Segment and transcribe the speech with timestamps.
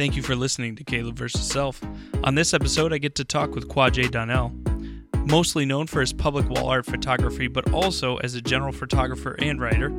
[0.00, 1.46] Thank you for listening to Caleb vs.
[1.46, 1.78] Self.
[2.24, 4.50] On this episode, I get to talk with Quajay Donnell,
[5.26, 9.60] mostly known for his public wall art photography, but also as a general photographer and
[9.60, 9.90] writer.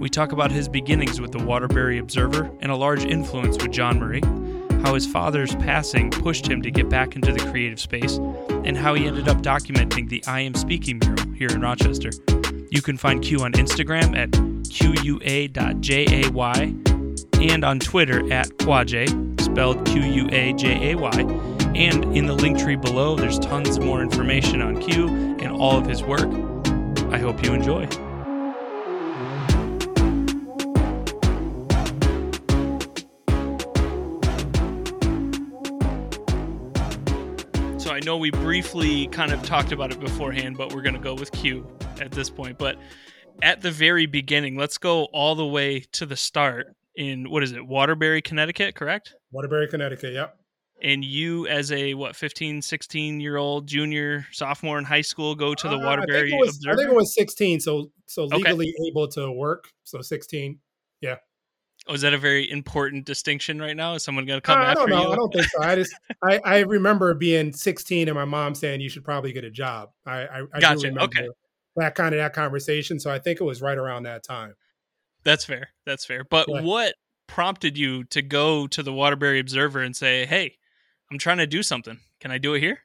[0.00, 4.00] We talk about his beginnings with the Waterbury Observer and a large influence with John
[4.00, 4.20] Murray,
[4.82, 8.94] how his father's passing pushed him to get back into the creative space, and how
[8.94, 12.10] he ended up documenting the I Am Speaking mural here in Rochester.
[12.72, 14.32] You can find Q on Instagram at
[14.66, 16.30] qua.jay
[17.40, 21.10] and on Twitter at Quajay, spelled Q U A J A Y.
[21.74, 25.86] And in the link tree below, there's tons more information on Q and all of
[25.86, 26.28] his work.
[27.12, 27.86] I hope you enjoy.
[37.78, 41.00] So I know we briefly kind of talked about it beforehand, but we're going to
[41.00, 41.66] go with Q
[42.00, 42.58] at this point.
[42.58, 42.76] But
[43.42, 47.52] at the very beginning, let's go all the way to the start in what is
[47.52, 49.14] it, Waterbury, Connecticut, correct?
[49.30, 50.38] Waterbury, Connecticut, yep.
[50.82, 55.54] And you, as a what, 15, 16 year old junior, sophomore in high school, go
[55.54, 58.24] to the Uh, Waterbury I think, it was, I think it was 16, so so
[58.24, 58.52] Okay.
[58.52, 59.68] legally able to work.
[59.84, 60.58] So 16.
[61.00, 61.16] yeah.
[61.88, 63.94] Oh, is that a very important distinction right now?
[63.94, 65.06] Is someone going to come Uh, I after don't know.
[65.06, 65.12] you?
[65.12, 65.62] I don't think so.
[65.62, 69.44] I just I, I remember being 16 and my mom saying you should probably get
[69.44, 69.90] a job.
[70.04, 70.80] I I, I Gotcha.
[70.80, 71.28] do remember Okay.
[71.76, 72.98] that kind of that conversation.
[72.98, 74.54] So I think it was right around that time.
[75.26, 75.68] That's fair.
[75.84, 76.24] That's fair.
[76.24, 76.62] But Yeah.
[76.62, 76.94] what
[77.26, 80.56] prompted you to go to the Waterbury Observer and say, "Hey,
[81.12, 82.00] I'm trying to do something.
[82.20, 82.78] Can I do it here?"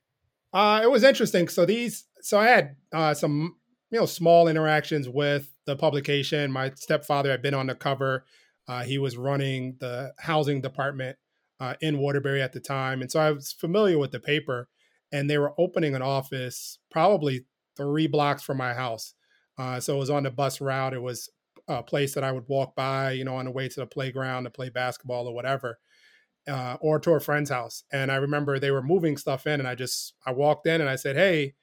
[0.51, 1.47] Uh, it was interesting.
[1.47, 3.55] So these, so I had uh, some,
[3.91, 6.51] you know, small interactions with the publication.
[6.51, 8.25] My stepfather had been on the cover.
[8.67, 11.17] Uh, he was running the housing department
[11.59, 14.67] uh, in Waterbury at the time, and so I was familiar with the paper.
[15.13, 17.45] And they were opening an office probably
[17.77, 19.13] three blocks from my house.
[19.57, 20.93] Uh, so it was on the bus route.
[20.93, 21.29] It was
[21.79, 24.43] a place that I would walk by, you know, on the way to the playground
[24.45, 25.79] to play basketball or whatever
[26.47, 27.83] uh, or to a friend's house.
[27.91, 30.89] And I remember they were moving stuff in, and I just I walked in and
[30.89, 31.53] I said, "Hey,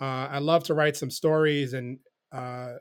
[0.00, 1.98] uh, I love to write some stories, and
[2.32, 2.74] uh,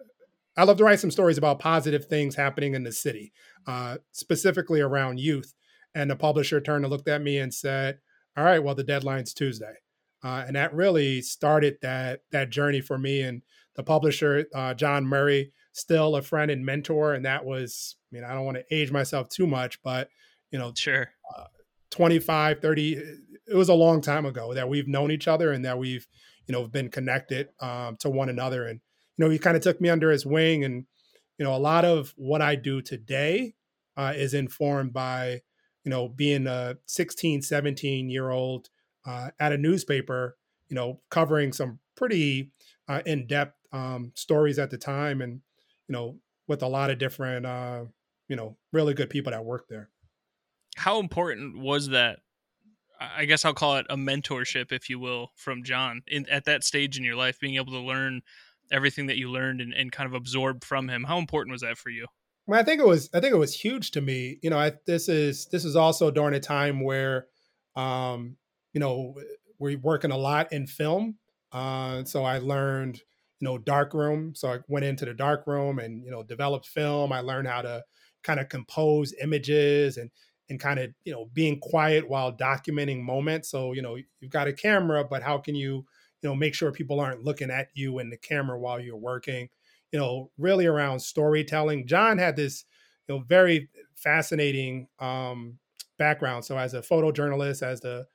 [0.57, 3.33] I love to write some stories about positive things happening in the city,
[3.65, 5.53] uh, specifically around youth."
[5.95, 7.99] And the publisher turned and looked at me and said,
[8.37, 9.75] "All right, well, the deadline's Tuesday,"
[10.23, 13.21] uh, and that really started that that journey for me.
[13.21, 13.41] And
[13.75, 18.23] the publisher, uh, John Murray, still a friend and mentor, and that was, I mean,
[18.23, 20.09] I don't want to age myself too much, but
[20.51, 21.09] you know, Sure.
[21.91, 22.93] 25 30
[23.47, 26.05] it was a long time ago that we've known each other and that we've
[26.45, 28.81] you know been connected um, to one another and
[29.15, 30.85] you know he kind of took me under his wing and
[31.37, 33.53] you know a lot of what i do today
[33.95, 35.41] uh, is informed by
[35.85, 38.69] you know being a 16 17 year old
[39.05, 42.51] uh, at a newspaper you know covering some pretty
[42.89, 45.41] uh, in-depth um, stories at the time and
[45.87, 46.17] you know
[46.47, 47.85] with a lot of different uh,
[48.27, 49.89] you know really good people that work there
[50.77, 52.19] How important was that?
[52.99, 56.63] I guess I'll call it a mentorship, if you will, from John in, at that
[56.63, 58.21] stage in your life, being able to learn
[58.71, 61.03] everything that you learned and, and kind of absorb from him.
[61.03, 62.07] How important was that for you?
[62.45, 63.09] Well, I think it was.
[63.13, 64.39] I think it was huge to me.
[64.41, 67.27] You know, I, this is this is also during a time where,
[67.75, 68.37] um,
[68.73, 69.15] you know,
[69.59, 71.17] we're working a lot in film.
[71.51, 73.01] Uh, so I learned,
[73.39, 74.33] you know, dark room.
[74.35, 77.11] So I went into the dark room and you know developed film.
[77.11, 77.83] I learned how to
[78.23, 80.09] kind of compose images and
[80.49, 83.49] and kind of you know being quiet while documenting moments.
[83.49, 85.85] So you know you've got a camera, but how can you
[86.21, 89.49] you know make sure people aren't looking at you in the camera while you're working?
[89.91, 91.87] you know, really around storytelling.
[91.87, 92.65] John had this,
[93.07, 95.57] you know, very fascinating um,
[95.97, 96.45] background.
[96.45, 98.05] So as a photojournalist, as the,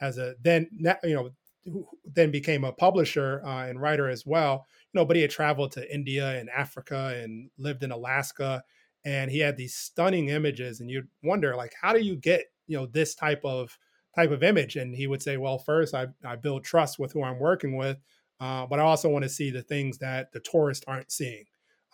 [0.00, 0.68] as a then
[1.02, 1.30] you know,
[1.64, 4.66] who then became a publisher uh, and writer as well.
[4.92, 8.62] You know, but he had traveled to India and Africa and lived in Alaska,
[9.04, 10.80] and he had these stunning images.
[10.80, 13.78] And you'd wonder, like, how do you get you know this type of
[14.14, 14.76] type of image?
[14.76, 17.98] And he would say, well, first I I build trust with who I'm working with.
[18.40, 21.44] Uh, but I also want to see the things that the tourists aren't seeing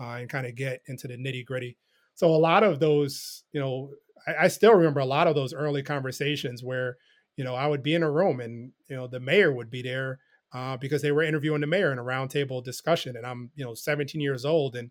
[0.00, 1.76] uh, and kind of get into the nitty gritty.
[2.14, 3.90] So a lot of those, you know,
[4.26, 6.96] I, I still remember a lot of those early conversations where,
[7.40, 9.81] you know, I would be in a room and, you know, the mayor would be
[9.81, 10.19] there
[10.52, 13.16] uh, because they were interviewing the mayor in a roundtable discussion.
[13.16, 14.76] And I'm, you know, 17 years old.
[14.76, 14.90] And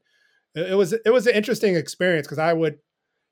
[0.56, 2.80] it, was, it was an interesting experience because I would,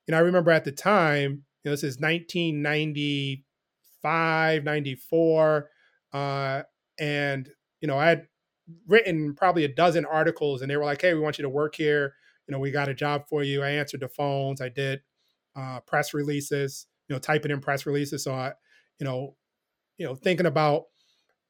[0.05, 5.69] you know, I remember at the time, you know, this is 1995, 94.
[6.13, 6.61] Uh,
[6.99, 7.49] and
[7.81, 8.27] you know, I had
[8.87, 11.73] written probably a dozen articles and they were like, Hey, we want you to work
[11.73, 12.13] here.
[12.47, 13.63] You know, we got a job for you.
[13.63, 14.61] I answered the phones.
[14.61, 15.01] I did
[15.55, 18.23] uh, press releases, you know, typing in press releases.
[18.23, 18.53] So I,
[18.99, 19.35] you know,
[19.97, 20.83] you know, thinking about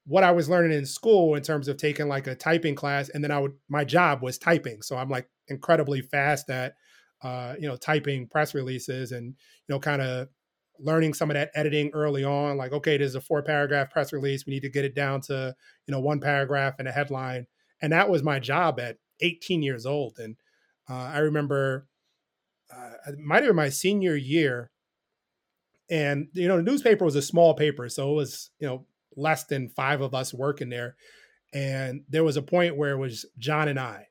[0.05, 3.09] what I was learning in school in terms of taking like a typing class.
[3.09, 4.81] And then I would, my job was typing.
[4.81, 6.75] So I'm like incredibly fast at,
[7.21, 9.35] uh, you know, typing press releases and, you
[9.67, 10.29] know, kind of
[10.79, 12.57] learning some of that editing early on.
[12.57, 14.45] Like, okay, there's a four paragraph press release.
[14.45, 15.53] We need to get it down to,
[15.87, 17.47] you know, one paragraph and a headline.
[17.81, 20.19] And that was my job at 18 years old.
[20.19, 20.37] And
[20.89, 21.87] uh, I remember
[22.73, 24.71] uh, it might have been my senior year.
[25.89, 27.87] And, you know, the newspaper was a small paper.
[27.89, 28.85] So it was, you know,
[29.15, 30.95] less than five of us working there.
[31.53, 34.07] And there was a point where it was John and I.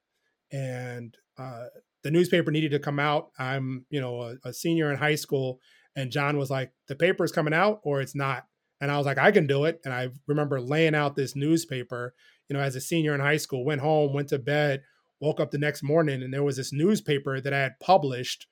[0.50, 1.66] And uh,
[2.02, 3.30] the newspaper needed to come out.
[3.38, 5.60] I'm, you know, a, a senior in high school.
[5.94, 8.44] And John was like, the paper is coming out or it's not.
[8.80, 9.80] And I was like, I can do it.
[9.84, 12.14] And I remember laying out this newspaper,
[12.48, 14.82] you know, as a senior in high school, went home, went to bed,
[15.20, 18.46] woke up the next morning, and there was this newspaper that I had published,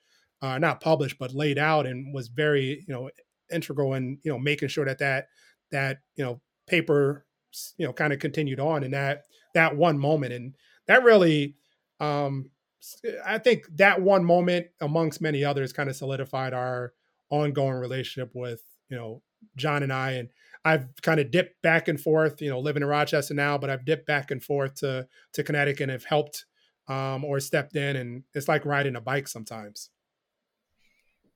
[0.44, 3.10] uh, not published, but laid out and was very, you know,
[3.52, 5.26] integral in, you know, making sure that that,
[5.70, 7.24] that, you know, paper,
[7.78, 9.22] you know, kind of continued on in that,
[9.54, 10.32] that one moment.
[10.32, 10.54] And
[10.86, 11.56] that really,
[12.00, 12.50] um,
[13.24, 16.92] I think that one moment, amongst many others, kind of solidified our
[17.30, 19.22] ongoing relationship with you know
[19.56, 20.12] John and I.
[20.12, 20.28] And
[20.64, 23.84] I've kind of dipped back and forth, you know, living in Rochester now, but I've
[23.84, 26.44] dipped back and forth to to Connecticut and have helped
[26.88, 29.90] um, or stepped in, and it's like riding a bike sometimes.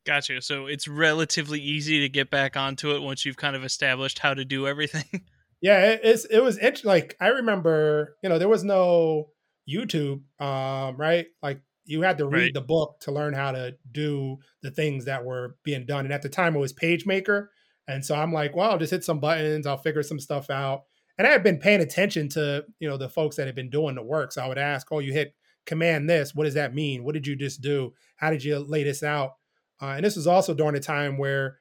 [0.09, 0.41] Gotcha.
[0.41, 4.33] So it's relatively easy to get back onto it once you've kind of established how
[4.33, 5.05] to do everything.
[5.61, 6.59] yeah, it, it's it was.
[6.83, 9.29] Like I remember, you know, there was no
[9.69, 11.27] YouTube, um, right?
[11.43, 12.55] Like you had to read right.
[12.55, 16.07] the book to learn how to do the things that were being done.
[16.07, 17.49] And at the time, it was PageMaker,
[17.87, 20.85] and so I'm like, well, I'll just hit some buttons, I'll figure some stuff out.
[21.19, 23.95] And I had been paying attention to you know the folks that had been doing
[23.95, 25.35] the work, so I would ask, oh, you hit
[25.67, 27.05] command this, what does that mean?
[27.05, 27.93] What did you just do?
[28.17, 29.35] How did you lay this out?
[29.81, 31.59] Uh, and this was also during a time where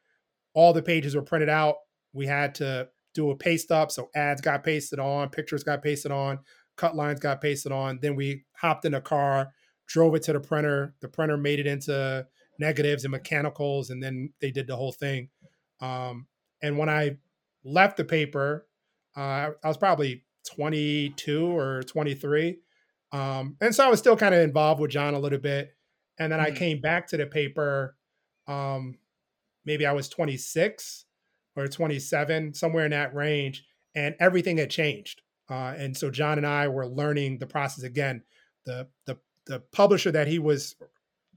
[0.53, 1.75] all the pages were printed out.
[2.13, 6.11] We had to do a paste up, so ads got pasted on, pictures got pasted
[6.11, 6.39] on,
[6.75, 7.99] cut lines got pasted on.
[8.01, 9.51] Then we hopped in a car,
[9.87, 10.95] drove it to the printer.
[11.01, 12.25] The printer made it into
[12.59, 15.29] negatives and mechanicals, and then they did the whole thing.
[15.81, 16.27] Um,
[16.61, 17.17] and when I
[17.63, 18.67] left the paper,
[19.15, 20.23] uh, I was probably
[20.55, 22.57] 22 or 23.
[23.11, 25.75] Um, and so I was still kind of involved with John a little bit.
[26.19, 26.53] And then mm-hmm.
[26.53, 27.95] I came back to the paper.
[28.47, 28.97] Um,
[29.65, 31.05] maybe I was 26
[31.55, 33.65] or 27, somewhere in that range,
[33.95, 35.21] and everything had changed.
[35.49, 38.23] Uh, and so John and I were learning the process again.
[38.65, 40.75] The the the publisher that he was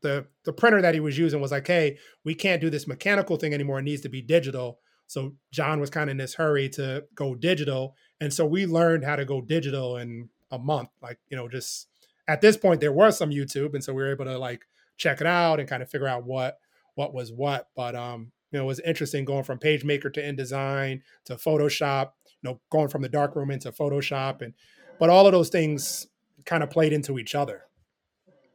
[0.03, 3.37] the the printer that he was using was like, hey, we can't do this mechanical
[3.37, 3.79] thing anymore.
[3.79, 4.81] It needs to be digital.
[5.07, 7.97] So John was kind of in this hurry to go digital.
[8.21, 10.91] And so we learned how to go digital in a month.
[11.03, 11.89] Like, you know, just
[12.29, 13.75] at this point there was some YouTube.
[13.75, 14.63] And so we were able to like
[14.99, 16.59] check it out and kind of figure out what
[17.01, 17.69] what was what.
[17.75, 22.11] But um, you know, it was interesting going from PageMaker to InDesign to Photoshop
[22.43, 24.55] you know, going from the darkroom into Photoshop and
[24.99, 26.07] but all of those things
[26.45, 27.63] kind of played into each other.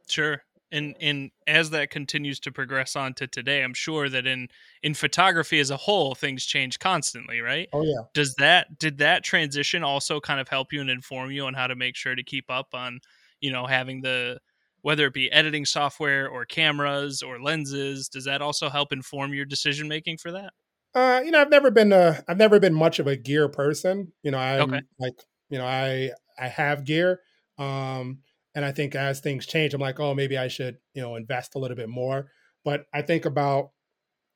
[0.08, 0.42] Sure.
[0.72, 4.48] And and as that continues to progress on to today, I'm sure that in
[4.82, 7.68] in photography as a whole, things change constantly, right?
[7.72, 8.02] Oh yeah.
[8.14, 11.68] Does that did that transition also kind of help you and inform you on how
[11.68, 13.00] to make sure to keep up on,
[13.40, 14.38] you know, having the
[14.86, 19.44] whether it be editing software or cameras or lenses, does that also help inform your
[19.44, 20.52] decision making for that?
[20.94, 24.12] Uh, you know, I've never been a, I've never been much of a gear person.
[24.22, 24.82] You know, I'm okay.
[25.00, 25.14] like,
[25.50, 27.18] you know, I I have gear,
[27.58, 28.20] um,
[28.54, 31.56] and I think as things change, I'm like, oh, maybe I should, you know, invest
[31.56, 32.30] a little bit more.
[32.64, 33.70] But I think about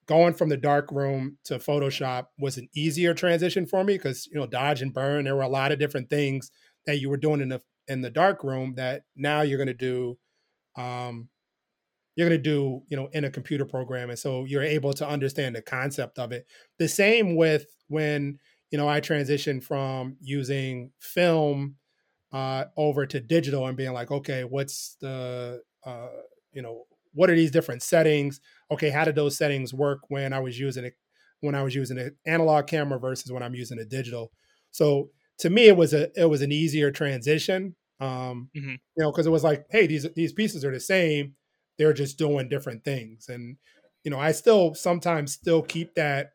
[0.06, 4.34] going from the dark room to Photoshop was an easier transition for me because you
[4.34, 5.26] know, dodge and burn.
[5.26, 6.50] There were a lot of different things
[6.86, 9.74] that you were doing in the in the dark room that now you're going to
[9.74, 10.18] do
[10.76, 11.28] um,
[12.14, 15.08] you're going to do you know in a computer program and so you're able to
[15.08, 16.46] understand the concept of it.
[16.78, 18.38] The same with when
[18.70, 21.76] you know i transitioned from using film
[22.32, 26.08] uh, over to digital and being like okay what's the uh,
[26.52, 28.40] you know what are these different settings?
[28.70, 30.94] Okay how did those settings work when i was using it
[31.40, 34.30] when i was using an analog camera versus when i'm using a digital?
[34.70, 38.70] So to me it was a it was an easier transition um mm-hmm.
[38.70, 41.34] you know because it was like hey these these pieces are the same
[41.80, 43.30] they're just doing different things.
[43.30, 43.56] And,
[44.04, 46.32] you know, I still sometimes still keep that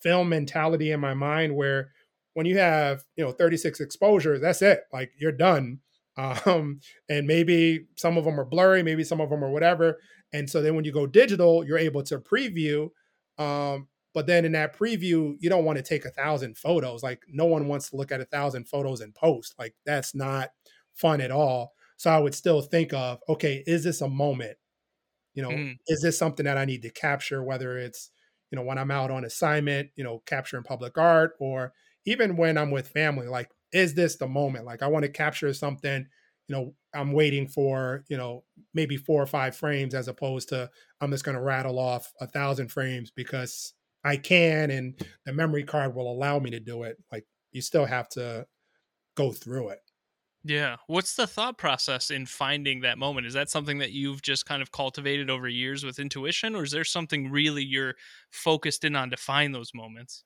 [0.00, 1.90] film mentality in my mind where
[2.34, 4.82] when you have, you know, 36 exposures, that's it.
[4.92, 5.80] Like you're done.
[6.18, 9.98] Um, and maybe some of them are blurry, maybe some of them are whatever.
[10.32, 12.88] And so then when you go digital, you're able to preview.
[13.36, 17.02] Um, but then in that preview, you don't want to take a thousand photos.
[17.02, 19.56] Like no one wants to look at a thousand photos in post.
[19.58, 20.52] Like that's not
[20.96, 21.72] fun at all.
[21.96, 24.56] So I would still think of, okay, is this a moment?
[25.34, 25.76] You know, mm.
[25.86, 28.10] is this something that I need to capture, whether it's,
[28.50, 31.72] you know, when I'm out on assignment, you know, capturing public art, or
[32.04, 34.64] even when I'm with family, like, is this the moment?
[34.64, 36.06] Like, I want to capture something,
[36.48, 40.70] you know, I'm waiting for, you know, maybe four or five frames as opposed to
[41.00, 43.74] I'm just going to rattle off a thousand frames because
[44.04, 46.96] I can and the memory card will allow me to do it.
[47.10, 48.46] Like you still have to
[49.16, 49.80] go through it.
[50.48, 50.76] Yeah.
[50.86, 53.26] What's the thought process in finding that moment?
[53.26, 56.70] Is that something that you've just kind of cultivated over years with intuition, or is
[56.70, 57.94] there something really you're
[58.30, 60.22] focused in on to find those moments?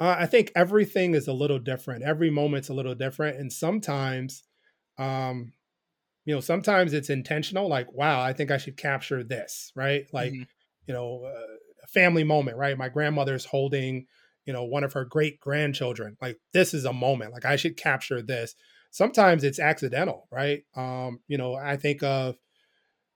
[0.00, 2.02] Uh, I think everything is a little different.
[2.02, 4.42] Every moment's a little different, and sometimes,
[4.98, 5.52] um,
[6.24, 7.68] you know, sometimes it's intentional.
[7.68, 10.06] Like, wow, I think I should capture this, right?
[10.12, 10.42] Like, mm-hmm.
[10.88, 12.76] you know, uh, a family moment, right?
[12.76, 14.06] My grandmother's holding,
[14.44, 16.16] you know, one of her great grandchildren.
[16.20, 17.32] Like, this is a moment.
[17.32, 18.56] Like, I should capture this
[18.90, 20.64] sometimes it's accidental, right?
[20.74, 22.36] Um, you know, I think of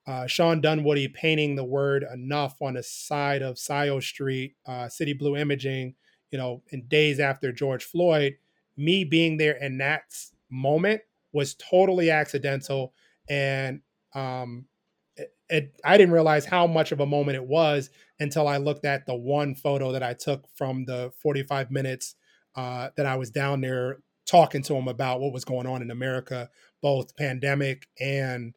[0.06, 5.12] uh, Shawn Dunwoody painting the word enough on the side of Scio Street, uh, City
[5.12, 5.94] Blue Imaging,
[6.30, 8.34] you know, in days after George Floyd,
[8.76, 10.02] me being there in that
[10.50, 11.00] moment
[11.32, 12.92] was totally accidental.
[13.28, 13.80] And
[14.14, 14.66] um,
[15.16, 17.90] it, it, I didn't realize how much of a moment it was
[18.20, 22.14] until I looked at the one photo that I took from the 45 minutes
[22.56, 25.90] uh, that I was down there talking to him about what was going on in
[25.90, 26.48] America,
[26.82, 28.54] both pandemic and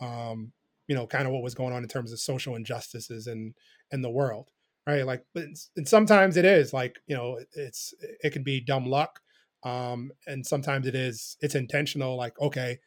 [0.00, 0.52] um,
[0.88, 3.54] you know, kind of what was going on in terms of social injustices and
[3.92, 4.50] in the world,
[4.86, 5.06] right?
[5.06, 5.44] Like, but
[5.76, 9.20] and sometimes it is like you know, it's it can be dumb luck,
[9.62, 12.16] um, and sometimes it is it's intentional.
[12.16, 12.78] Like, okay,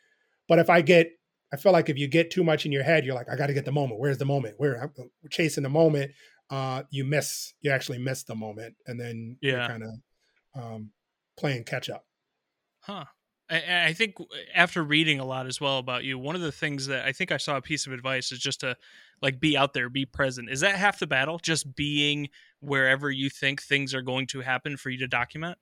[0.50, 1.12] but if I get
[1.54, 3.48] I feel like if you get too much in your head, you're like, I got
[3.48, 4.00] to get the moment.
[4.00, 4.56] Where's the moment?
[4.58, 4.92] Where I'm
[5.30, 6.12] chasing the moment.
[6.50, 9.52] Uh, you miss, you actually miss the moment, and then yeah.
[9.52, 10.92] you're kind of um,
[11.38, 12.06] playing catch up.
[12.84, 13.06] Huh.
[13.50, 14.16] I, think
[14.56, 17.32] after reading a lot as well about you, one of the things that I think
[17.32, 18.76] I saw a piece of advice is just to
[19.22, 20.50] like be out there, be present.
[20.50, 21.40] Is that half the battle?
[21.40, 22.30] Just being
[22.62, 25.58] wherever you think things are going to happen for you to document?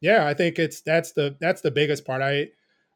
[0.00, 2.20] Yeah, I think it's that's the that's the biggest part.
[2.20, 2.48] I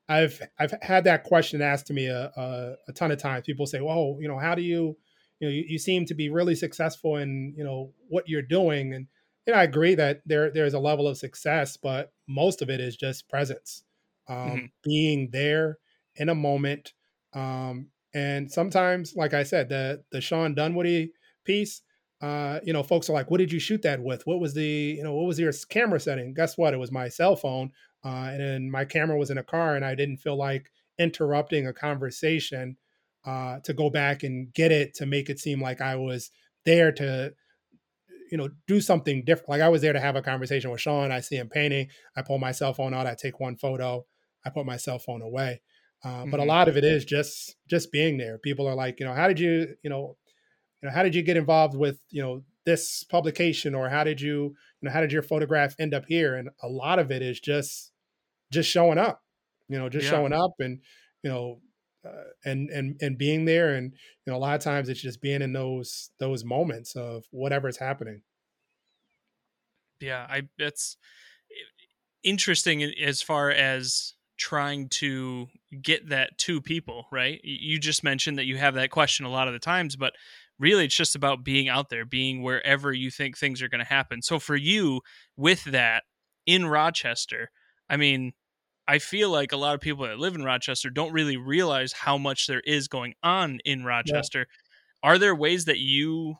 [0.08, 3.46] I've I've had that question asked to me a, a, a ton of times.
[3.46, 4.96] People say, "Well, you know, how do you,
[5.40, 8.94] you know, you, you seem to be really successful in you know what you're doing,"
[8.94, 9.06] and
[9.46, 12.96] yeah, I agree that there there's a level of success, but most of it is
[12.96, 13.84] just presence,
[14.28, 14.66] um, mm-hmm.
[14.82, 15.78] being there
[16.16, 16.94] in a moment.
[17.34, 21.12] Um, and sometimes, like I said, the the Shawn Dunwoody
[21.44, 21.82] piece,
[22.22, 24.26] uh, you know, folks are like, "What did you shoot that with?
[24.26, 26.72] What was the you know what was your camera setting?" Guess what?
[26.72, 27.72] It was my cell phone,
[28.04, 31.66] uh, and then my camera was in a car, and I didn't feel like interrupting
[31.66, 32.76] a conversation
[33.26, 36.30] uh, to go back and get it to make it seem like I was
[36.64, 37.34] there to
[38.34, 39.48] you know, do something different.
[39.48, 41.12] Like I was there to have a conversation with Shawn.
[41.12, 41.86] I see him painting.
[42.16, 43.06] I pull my cell phone out.
[43.06, 44.06] I take one photo.
[44.44, 45.62] I put my cell phone away.
[46.04, 46.32] Uh, mm-hmm.
[46.32, 46.48] But a mm-hmm.
[46.48, 48.38] lot of it is just just being there.
[48.38, 50.16] People are like, you know, how did you, you know,
[50.82, 54.20] you know, how did you get involved with, you know, this publication, or how did
[54.20, 56.34] you, you know, how did your photograph end up here?
[56.34, 57.92] And a lot of it is just
[58.50, 59.22] just showing up.
[59.68, 60.10] You know, just yeah.
[60.10, 60.80] showing up and
[61.22, 61.60] you know
[62.04, 65.20] uh, and and and being there and you know a lot of times it's just
[65.20, 68.22] being in those those moments of whatever's happening.
[70.00, 70.96] Yeah i it's
[72.22, 75.46] interesting as far as trying to
[75.82, 77.40] get that to people right?
[77.44, 80.12] You just mentioned that you have that question a lot of the times but
[80.58, 83.84] really it's just about being out there being wherever you think things are going to
[83.84, 84.22] happen.
[84.22, 85.00] So for you
[85.36, 86.02] with that
[86.46, 87.50] in rochester
[87.88, 88.34] i mean
[88.86, 92.18] I feel like a lot of people that live in Rochester don't really realize how
[92.18, 94.40] much there is going on in Rochester.
[94.40, 95.10] Yeah.
[95.10, 96.36] Are there ways that you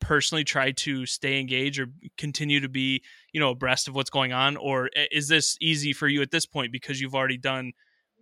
[0.00, 4.32] personally try to stay engaged or continue to be, you know, abreast of what's going
[4.32, 7.72] on or is this easy for you at this point because you've already done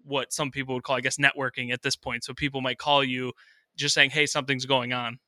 [0.04, 2.25] what some people would call I guess networking at this point.
[2.25, 3.32] So people might call you
[3.76, 5.18] just saying, "Hey, something's going on."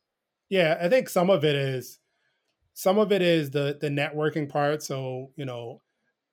[0.49, 1.99] Yeah, I think some of it is
[2.73, 4.83] some of it is the the networking part.
[4.83, 5.83] So, you know,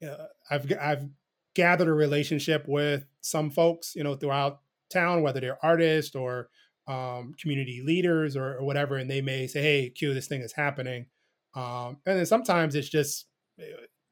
[0.07, 1.09] uh, I've I've
[1.55, 4.59] gathered a relationship with some folks, you know, throughout
[4.91, 6.49] town, whether they're artists or
[6.87, 10.53] um, community leaders or, or, whatever, and they may say, "Hey, Q, this thing is
[10.53, 11.07] happening,"
[11.55, 13.25] um, and then sometimes it's just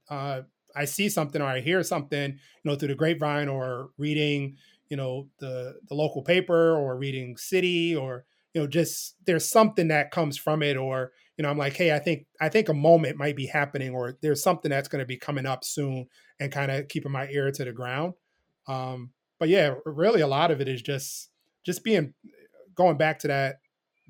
[0.09, 0.41] uh,
[0.75, 4.57] I see something or I hear something, you know, through the grapevine or reading,
[4.89, 9.87] you know, the the local paper or reading City or you know, just there's something
[9.87, 12.73] that comes from it, or you know, I'm like, hey, I think I think a
[12.73, 16.07] moment might be happening, or there's something that's going to be coming up soon,
[16.39, 18.13] and kind of keeping my ear to the ground.
[18.67, 21.29] Um, but yeah, really, a lot of it is just
[21.65, 22.13] just being
[22.75, 23.57] going back to that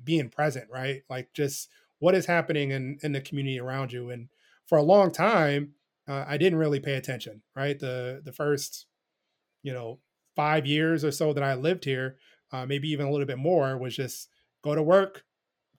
[0.02, 1.02] being present, right?
[1.08, 4.10] Like just what is happening in in the community around you.
[4.10, 4.28] And
[4.66, 5.72] for a long time,
[6.08, 7.78] uh, I didn't really pay attention, right?
[7.78, 8.86] The the first,
[9.62, 10.00] you know,
[10.36, 12.18] five years or so that I lived here,
[12.52, 14.28] uh, maybe even a little bit more, was just
[14.62, 15.24] go to work,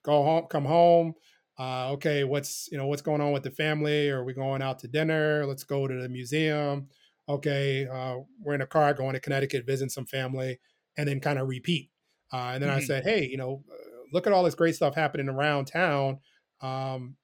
[0.02, 1.14] go home, come home,
[1.58, 4.10] uh, okay, what's you know what's going on with the family?
[4.10, 5.46] Are we going out to dinner?
[5.46, 6.88] Let's go to the museum.
[7.28, 10.60] Okay, uh, we're in a car going to Connecticut, visiting some family,
[10.96, 11.90] and then kind of repeat.
[12.32, 12.78] Uh, and then mm-hmm.
[12.78, 13.76] I said, hey, you know, uh,
[14.12, 16.18] look at all this great stuff happening around town.
[16.60, 17.16] Um,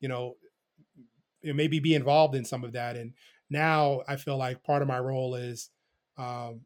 [0.00, 0.34] you know,
[1.42, 2.96] maybe be involved in some of that.
[2.96, 3.12] And
[3.50, 5.70] now I feel like part of my role is,
[6.18, 6.62] um,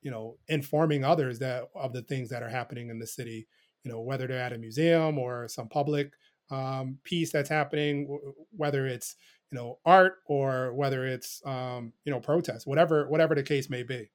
[0.00, 3.48] you know, informing others that of the things that are happening in the city.
[3.84, 6.12] You know, whether they're at a museum or some public
[6.50, 8.18] um, piece that's happening,
[8.50, 9.16] whether it's
[9.50, 13.82] you know art or whether it's um, you know protest, whatever whatever the case may
[13.82, 14.10] be.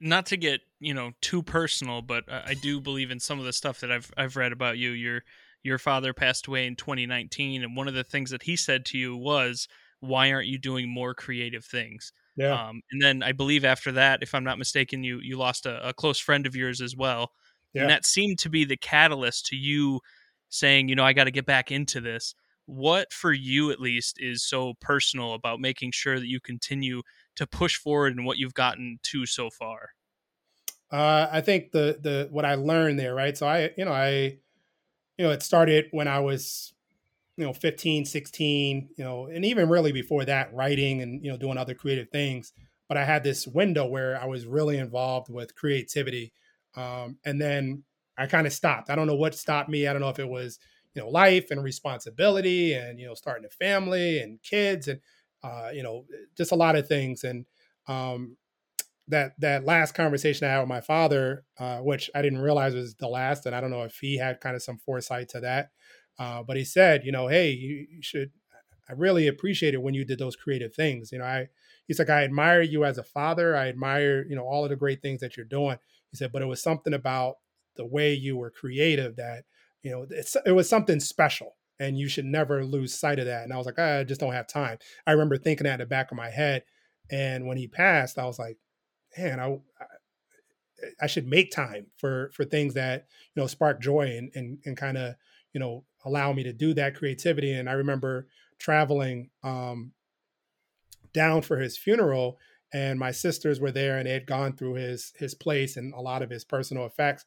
[0.00, 3.52] Not to get you know too personal, but I do believe in some of the
[3.52, 4.90] stuff that I've I've read about you.
[4.90, 5.22] Your
[5.62, 8.98] your father passed away in 2019, and one of the things that he said to
[8.98, 9.68] you was,
[10.00, 12.68] "Why aren't you doing more creative things?" Yeah.
[12.68, 15.88] Um, and then I believe after that, if I'm not mistaken, you you lost a,
[15.88, 17.30] a close friend of yours as well,
[17.72, 17.82] yeah.
[17.82, 20.00] and that seemed to be the catalyst to you
[20.48, 22.34] saying, you know, I got to get back into this.
[22.66, 27.02] What for you at least is so personal about making sure that you continue
[27.36, 29.90] to push forward in what you've gotten to so far?
[30.90, 33.36] Uh, I think the the what I learned there, right?
[33.36, 34.38] So I, you know, I,
[35.18, 36.74] you know, it started when I was,
[37.36, 41.36] you know, 15, 16, you know, and even really before that, writing and you know,
[41.36, 42.52] doing other creative things.
[42.88, 46.32] But I had this window where I was really involved with creativity,
[46.76, 47.82] um, and then
[48.18, 48.90] I kind of stopped.
[48.90, 49.86] I don't know what stopped me.
[49.86, 50.58] I don't know if it was,
[50.94, 55.00] you know, life and responsibility and, you know, starting a family and kids and,
[55.42, 56.04] uh, you know,
[56.36, 57.24] just a lot of things.
[57.24, 57.44] And
[57.86, 58.36] um,
[59.08, 62.94] that, that last conversation I had with my father, uh, which I didn't realize was
[62.94, 65.70] the last, and I don't know if he had kind of some foresight to that.
[66.18, 68.30] Uh, but he said, you know, hey, you, you should,
[68.88, 71.12] I really appreciate it when you did those creative things.
[71.12, 71.48] You know, I,
[71.86, 73.54] he's like, I admire you as a father.
[73.54, 75.76] I admire, you know, all of the great things that you're doing.
[76.10, 77.36] He said, but it was something about
[77.76, 79.44] the way you were creative that
[79.82, 80.06] you know
[80.44, 83.66] it was something special and you should never lose sight of that and i was
[83.66, 84.78] like i just don't have time.
[85.06, 86.64] I remember thinking that in the back of my head
[87.10, 88.58] and when he passed i was like
[89.16, 89.58] man i
[91.00, 94.76] i should make time for for things that you know spark joy and and, and
[94.76, 95.14] kind of
[95.52, 98.26] you know allow me to do that creativity and i remember
[98.58, 99.92] traveling um
[101.12, 102.38] down for his funeral
[102.72, 106.00] and my sisters were there and they had gone through his his place and a
[106.00, 107.24] lot of his personal effects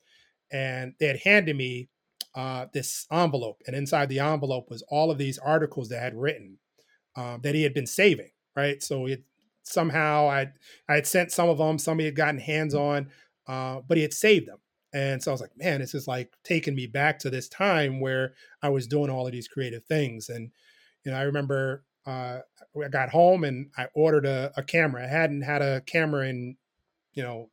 [0.51, 1.89] and they had handed me
[2.35, 6.15] uh, this envelope, and inside the envelope was all of these articles that I had
[6.15, 6.59] written
[7.15, 8.31] um, that he had been saving.
[8.55, 9.23] Right, so it
[9.63, 10.51] somehow I
[10.87, 13.09] I had sent some of them, some he had gotten hands on,
[13.47, 14.59] uh, but he had saved them.
[14.91, 17.99] And so I was like, man, this is like taking me back to this time
[17.99, 20.29] where I was doing all of these creative things.
[20.29, 20.51] And
[21.05, 22.39] you know, I remember uh,
[22.83, 25.03] I got home and I ordered a, a camera.
[25.03, 26.57] I hadn't had a camera in
[27.13, 27.49] you know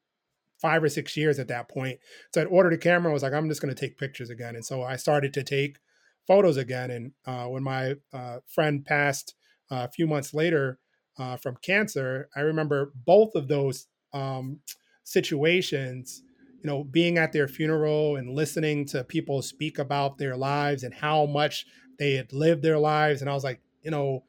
[0.66, 1.96] five or six years at that point.
[2.34, 3.12] So I'd ordered a camera.
[3.12, 4.56] I was like, I'm just going to take pictures again.
[4.56, 5.78] And so I started to take
[6.26, 6.90] photos again.
[6.90, 9.36] And uh, when my uh, friend passed
[9.70, 10.80] uh, a few months later
[11.20, 14.58] uh, from cancer, I remember both of those um,
[15.04, 16.24] situations.
[16.62, 20.92] You know, being at their funeral and listening to people speak about their lives and
[20.92, 21.64] how much
[22.00, 24.24] they had lived their lives, and I was like, you know,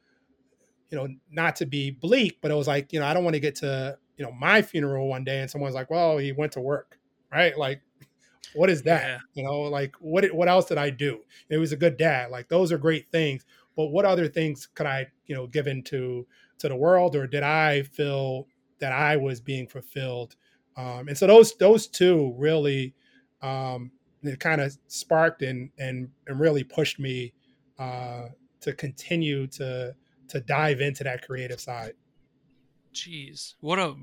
[0.90, 3.34] you know, not to be bleak, but it was like, you know, I don't want
[3.34, 6.52] to get to you know my funeral one day and someone's like well he went
[6.52, 6.98] to work
[7.32, 7.56] right?
[7.56, 7.82] Like
[8.54, 9.06] what is that?
[9.06, 9.18] Yeah.
[9.34, 11.20] you know like what what else did i do?
[11.48, 12.30] It was a good dad.
[12.30, 13.44] Like those are great things
[13.76, 16.26] but what other things could i you know give into
[16.58, 18.48] to the world or did i feel
[18.80, 20.36] that i was being fulfilled?
[20.76, 22.94] Um, and so those those two really
[23.42, 23.90] um,
[24.22, 27.32] it kind of sparked and and and really pushed me
[27.78, 28.28] uh,
[28.60, 29.94] to continue to
[30.28, 31.94] to dive into that creative side
[32.98, 33.94] Jeez, what a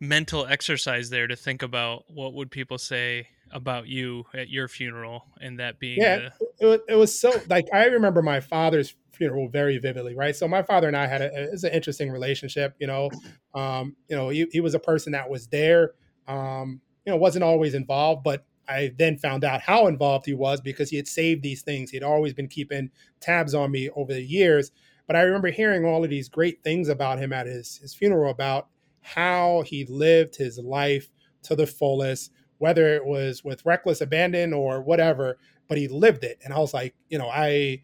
[0.00, 5.24] mental exercise there to think about what would people say about you at your funeral
[5.40, 6.72] and that being yeah the...
[6.72, 10.34] it, it was so like i remember my father's funeral very vividly right?
[10.34, 13.10] So my father and i had a, it's an interesting relationship you know?
[13.54, 15.92] Um you know he, he was a person that was there.
[16.26, 20.60] Um you know wasn't always involved but i then found out how involved he was
[20.60, 21.90] because he had saved these things.
[21.90, 24.72] He'd always been keeping tabs on me over the years
[25.06, 28.30] but I remember hearing all of these great things about him at his, his funeral
[28.30, 28.68] about
[29.00, 31.10] how he lived his life
[31.42, 35.38] to the fullest, whether it was with reckless abandon or whatever,
[35.68, 36.38] but he lived it.
[36.42, 37.82] And I was like, you know, I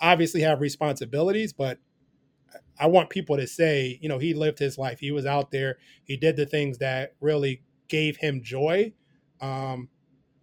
[0.00, 1.78] obviously have responsibilities, but
[2.78, 5.00] I want people to say, you know, he lived his life.
[5.00, 5.78] He was out there.
[6.04, 8.92] He did the things that really gave him joy.
[9.40, 9.88] Um,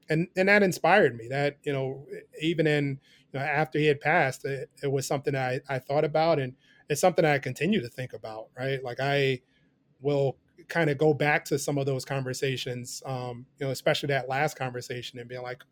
[0.09, 2.05] and, and that inspired me that, you know,
[2.41, 2.99] even in,
[3.31, 6.55] you know, after he had passed, it, it was something I, I thought about and
[6.89, 8.83] it's something I continue to think about, right?
[8.83, 9.41] Like I
[10.01, 14.27] will kind of go back to some of those conversations, um, you know, especially that
[14.27, 15.63] last conversation and being like,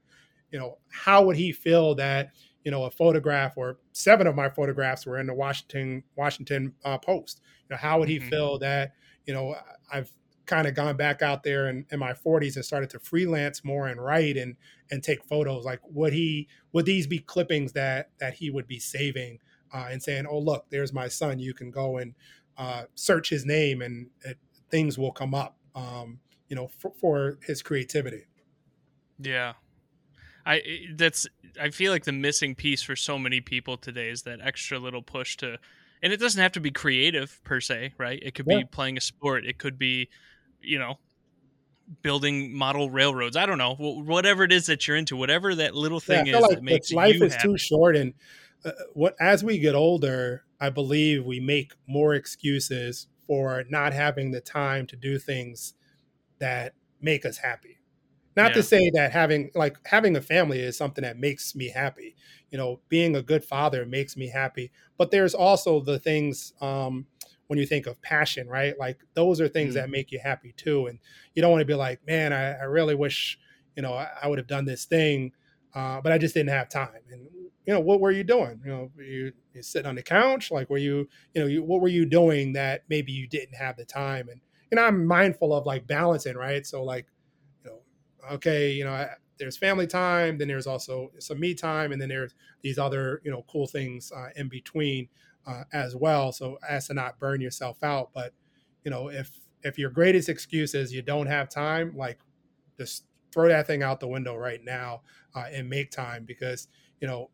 [0.52, 2.32] you know, how would he feel that,
[2.64, 6.98] you know, a photograph or seven of my photographs were in the Washington Washington uh,
[6.98, 7.42] Post?
[7.70, 8.30] You know, how would he mm-hmm.
[8.30, 8.94] feel that,
[9.26, 9.56] you know,
[9.92, 10.12] I've
[10.48, 13.88] kind of gone back out there in, in my 40s and started to freelance more
[13.88, 14.56] and write and
[14.90, 18.80] and take photos like would he would these be clippings that that he would be
[18.80, 19.40] saving
[19.74, 22.16] uh, and saying oh look there's my son you can go and
[22.58, 24.38] uh, search his name and it,
[24.72, 28.26] things will come up um, you know for, for his creativity
[29.20, 29.54] yeah
[30.46, 30.62] I
[30.96, 31.28] that's
[31.62, 35.02] I feel like the missing piece for so many people today is that extra little
[35.02, 35.58] push to
[36.02, 38.20] and it doesn't have to be creative per se, right?
[38.22, 38.60] It could yeah.
[38.60, 40.10] be playing a sport, it could be
[40.62, 40.98] you know
[42.02, 43.38] building model railroads.
[43.38, 46.42] I don't know, whatever it is that you're into, whatever that little thing yeah, is
[46.42, 47.48] like that makes life is happy.
[47.48, 48.14] too short and
[48.66, 54.32] uh, what as we get older, I believe we make more excuses for not having
[54.32, 55.76] the time to do things
[56.40, 57.78] that make us happy
[58.38, 58.54] not yeah.
[58.54, 62.16] to say that having like having a family is something that makes me happy
[62.52, 67.06] you know being a good father makes me happy but there's also the things um
[67.48, 68.78] when you think of passion right?
[68.80, 69.76] Like those are things mm.
[69.76, 71.00] that make you happy too and
[71.36, 73.40] you don't want to be like man i, I really wish
[73.76, 75.32] you know i, I would have done this thing
[75.76, 77.28] uh, but i just didn't have time and
[77.68, 78.62] you know what were you doing?
[78.66, 80.50] You know you, you sitting on the couch?
[80.50, 83.76] Like were you you know you, what were you doing that maybe you didn't have
[83.76, 84.30] the time?
[84.30, 84.40] And
[84.72, 86.66] you know i'm mindful of like balancing right?
[86.66, 87.08] So like
[87.64, 87.80] you know,
[88.36, 92.10] okay, you know, I, there's family time, then there's also some me time, and then
[92.10, 95.10] there's these other, you know, cool things uh, in between
[95.48, 96.32] uh, as well.
[96.32, 98.12] So as to not burn yourself out.
[98.14, 98.34] But,
[98.84, 99.32] you know, if
[99.64, 102.20] if your greatest excuse is you don't have time, like
[102.78, 105.02] just throw that thing out the window right now
[105.36, 106.68] uh, and make time because,
[107.02, 107.30] you know,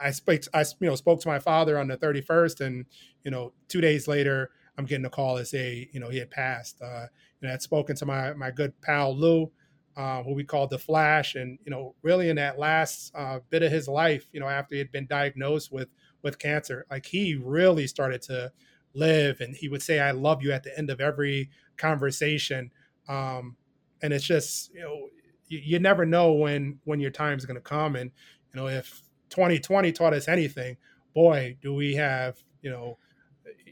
[0.00, 2.86] I spoke, I you know spoke to my father on the 31st, and
[3.24, 6.30] you know, two days later, I'm getting a call to say, you know, he had
[6.30, 6.80] passed.
[6.82, 7.06] Uh,
[7.40, 9.50] and I'd spoken to my my good pal Lou,
[9.96, 13.62] uh, who we called the Flash, and you know, really in that last uh, bit
[13.62, 15.88] of his life, you know, after he had been diagnosed with
[16.22, 18.52] with cancer, like he really started to
[18.94, 22.70] live, and he would say, "I love you" at the end of every conversation,
[23.08, 23.56] um,
[24.02, 25.08] and it's just you know,
[25.48, 28.10] you, you never know when when your time's going to come, and
[28.52, 30.76] you know, if 2020 taught us anything,
[31.14, 32.98] boy, do we have you know,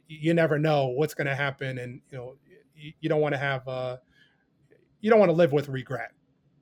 [0.07, 2.37] you never know what's going to happen, and you know,
[2.77, 3.67] you, you don't want to have.
[3.67, 3.97] Uh,
[5.01, 6.13] you don't want to live with regret,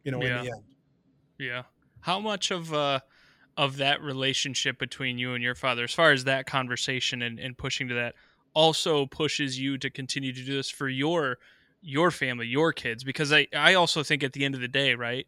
[0.03, 0.40] you know, yeah.
[0.40, 0.62] in the end.
[1.38, 1.62] Yeah.
[2.01, 2.99] How much of uh
[3.57, 7.57] of that relationship between you and your father, as far as that conversation and, and
[7.57, 8.15] pushing to that,
[8.55, 11.38] also pushes you to continue to do this for your
[11.85, 13.03] your family, your kids?
[13.03, 15.27] Because I, I also think at the end of the day, right,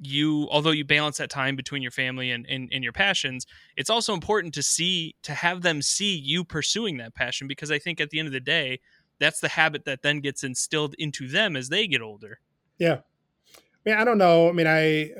[0.00, 3.90] you although you balance that time between your family and, and, and your passions, it's
[3.90, 8.00] also important to see to have them see you pursuing that passion because I think
[8.00, 8.80] at the end of the day,
[9.18, 12.38] that's the habit that then gets instilled into them as they get older.
[12.78, 12.98] Yeah.
[13.56, 14.48] I mean, I don't know.
[14.48, 15.10] I mean, I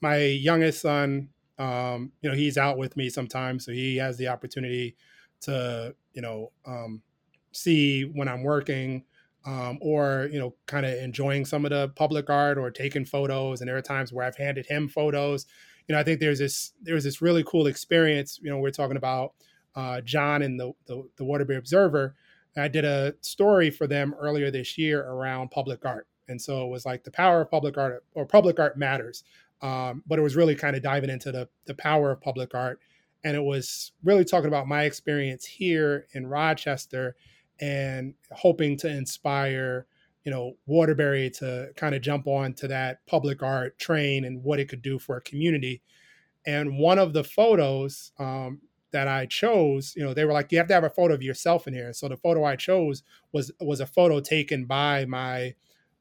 [0.00, 4.28] my youngest son, um, you know, he's out with me sometimes, so he has the
[4.28, 4.96] opportunity
[5.42, 7.02] to, you know, um,
[7.52, 9.04] see when I'm working,
[9.46, 13.60] um, or you know, kind of enjoying some of the public art or taking photos.
[13.60, 15.46] And there are times where I've handed him photos.
[15.88, 18.38] You know, I think there's this there's this really cool experience.
[18.42, 19.34] You know, we're talking about
[19.74, 22.14] uh, John and the, the the Waterbury Observer.
[22.58, 26.70] I did a story for them earlier this year around public art and so it
[26.70, 29.24] was like the power of public art or public art matters.
[29.62, 32.80] Um, but it was really kind of diving into the the power of public art,
[33.24, 37.16] and it was really talking about my experience here in Rochester,
[37.60, 39.86] and hoping to inspire
[40.24, 44.60] you know Waterbury to kind of jump on to that public art train and what
[44.60, 45.82] it could do for a community.
[46.46, 48.60] And one of the photos um,
[48.92, 51.22] that I chose, you know, they were like, you have to have a photo of
[51.22, 51.92] yourself in here.
[51.92, 55.54] So the photo I chose was was a photo taken by my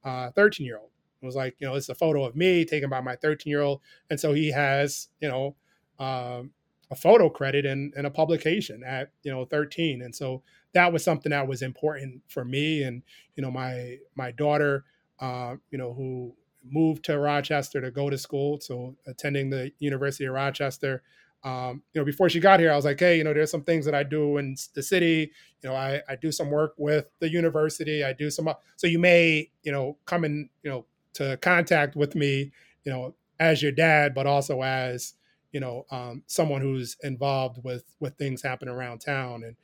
[0.03, 0.91] 13 year old.
[1.25, 3.61] It was like, you know, it's a photo of me taken by my 13 year
[3.61, 3.81] old.
[4.09, 5.55] And so he has, you know,
[5.99, 6.51] um,
[6.91, 10.01] a photo credit and, and a publication at, you know, 13.
[10.01, 12.83] And so that was something that was important for me.
[12.83, 13.01] And,
[13.35, 14.85] you know, my, my daughter,
[15.19, 18.59] uh, you know, who moved to Rochester to go to school.
[18.59, 21.01] So attending the University of Rochester,
[21.45, 23.63] um, you know, before she got here, I was like, hey, you know, there's some
[23.63, 25.31] things that I do in the city.
[25.61, 28.03] You know, I, I do some work with the university.
[28.03, 30.85] I do some, so you may, you know, come in, you know,
[31.15, 32.51] to contact with me,
[32.83, 35.13] you know, as your dad, but also as,
[35.51, 39.43] you know, um, someone who's involved with with things happening around town.
[39.43, 39.55] And,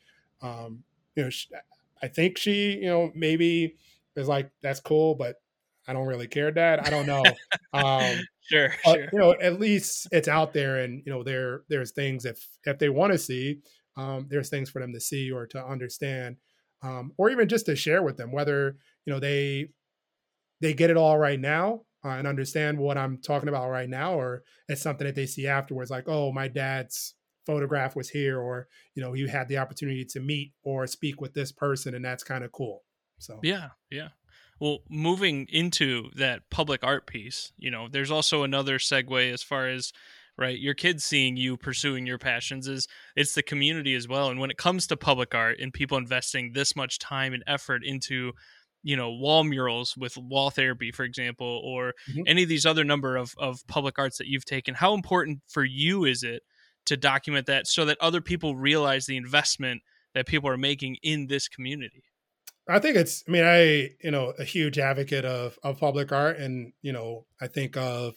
[0.42, 0.84] um,
[1.16, 1.48] you know, she,
[2.02, 3.76] I think she, you know, maybe
[4.16, 5.36] is like, that's cool, but
[5.88, 6.80] I don't really care, Dad.
[6.82, 7.24] I don't know.
[7.74, 9.10] Um, sure, but, sure.
[9.14, 12.80] You know, at least it's out there, and you know, there there's things if if
[12.80, 13.60] they want to see,
[13.96, 16.36] um, there's things for them to see or to understand,
[16.84, 18.32] um, or even just to share with them.
[18.34, 19.70] Whether you know they
[20.62, 24.14] they get it all right now uh, and understand what I'm talking about right now,
[24.14, 28.68] or it's something that they see afterwards, like, oh, my dad's photograph was here, or
[28.96, 32.24] you know, you had the opportunity to meet or speak with this person, and that's
[32.24, 32.84] kind of cool.
[33.20, 34.10] So yeah, yeah.
[34.60, 39.68] Well, moving into that public art piece, you know, there's also another segue as far
[39.68, 39.92] as
[40.38, 44.40] right your kids seeing you pursuing your passions is it's the community as well and
[44.40, 48.32] when it comes to public art and people investing this much time and effort into
[48.84, 52.22] you know wall murals with wall therapy for example or mm-hmm.
[52.28, 55.64] any of these other number of, of public arts that you've taken how important for
[55.64, 56.42] you is it
[56.86, 59.82] to document that so that other people realize the investment
[60.14, 62.04] that people are making in this community
[62.70, 66.38] i think it's i mean i you know a huge advocate of of public art
[66.38, 68.16] and you know i think of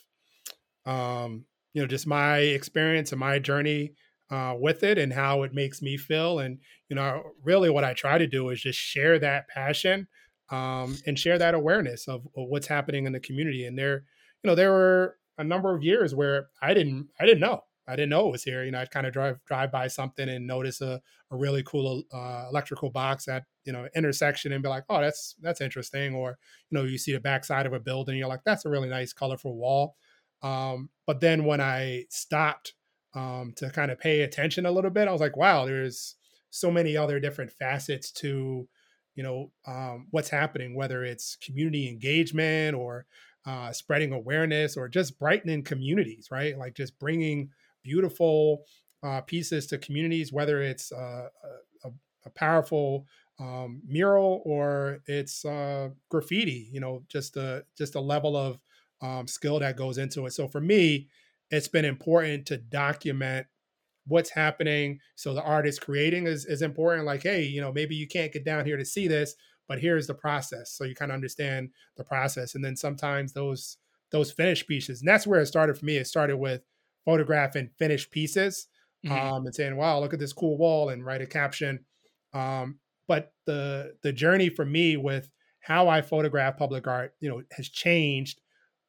[0.87, 3.92] um you know just my experience and my journey
[4.31, 7.92] uh, with it and how it makes me feel and you know really what i
[7.92, 10.09] try to do is just share that passion
[10.50, 13.66] um, and share that awareness of, of, what's happening in the community.
[13.66, 14.04] And there,
[14.42, 17.96] you know, there were a number of years where I didn't, I didn't know, I
[17.96, 18.64] didn't know it was here.
[18.64, 22.02] You know, I'd kind of drive drive by something and notice a, a really cool
[22.12, 26.14] uh, electrical box at you know intersection and be like, oh, that's that's interesting.
[26.14, 26.38] Or
[26.70, 29.12] you know, you see the backside of a building, you're like, that's a really nice,
[29.12, 29.96] colorful wall.
[30.42, 32.74] Um, but then when I stopped
[33.14, 36.16] um, to kind of pay attention a little bit, I was like, wow, there's
[36.50, 38.68] so many other different facets to
[39.14, 43.07] you know um, what's happening whether it's community engagement or
[43.46, 46.59] uh, spreading awareness or just brightening communities right?
[46.59, 47.50] Like just bringing
[47.83, 48.64] beautiful
[49.03, 51.29] uh, pieces to communities whether it's uh,
[51.85, 51.88] a,
[52.24, 53.07] a, powerful
[53.38, 58.59] um, mural or it's uh, graffiti you know just a just a level of
[59.03, 60.33] um, skill that goes into it.
[60.33, 61.09] So for me
[61.50, 63.46] it's been important to document
[64.07, 64.99] what's happening.
[65.14, 67.07] So the artist creating is, is important.
[67.07, 69.35] Like, hey, you know, maybe you can't get down here to see this,
[69.69, 70.73] but here's the process.
[70.73, 72.55] So you kind of understand the process.
[72.55, 73.79] And then sometimes those
[74.11, 75.97] those finished pieces, and that's where it started for me.
[75.97, 76.62] It started with
[77.05, 78.69] photographing finished pieces
[79.05, 79.12] mm-hmm.
[79.12, 81.85] um, and saying, wow, look at this cool wall and write a caption.
[82.33, 87.43] Um, but the the journey for me with how I photograph public art, you know,
[87.53, 88.40] has changed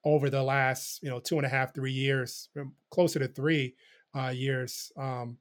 [0.04, 2.50] over the last, you know, two and a half, three years,
[2.92, 3.76] closer to three,
[4.16, 4.92] uh, years.
[4.98, 5.38] Um,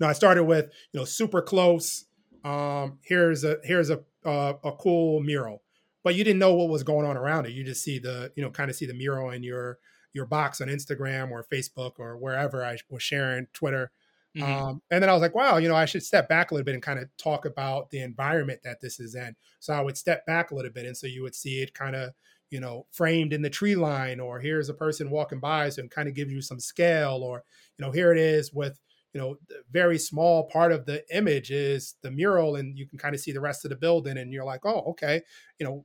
[0.00, 2.06] now I started with you know super close.
[2.44, 5.62] Um, here's a here's a uh, a cool mural,
[6.02, 7.52] but you didn't know what was going on around it.
[7.52, 9.78] You just see the you know kind of see the mural in your
[10.12, 13.90] your box on Instagram or Facebook or wherever I was sharing Twitter.
[14.36, 14.50] Mm-hmm.
[14.50, 16.64] Um, and then I was like, wow, you know, I should step back a little
[16.64, 19.36] bit and kind of talk about the environment that this is in.
[19.60, 21.94] So I would step back a little bit, and so you would see it kind
[21.94, 22.12] of
[22.52, 25.90] you know, framed in the tree line, or here's a person walking by, so and
[25.90, 27.42] kind of gives you some scale, or
[27.78, 28.78] you know, here it is with
[29.12, 29.36] you know,
[29.70, 33.32] very small part of the image is the mural, and you can kind of see
[33.32, 35.20] the rest of the building, and you're like, oh, okay,
[35.58, 35.84] you know,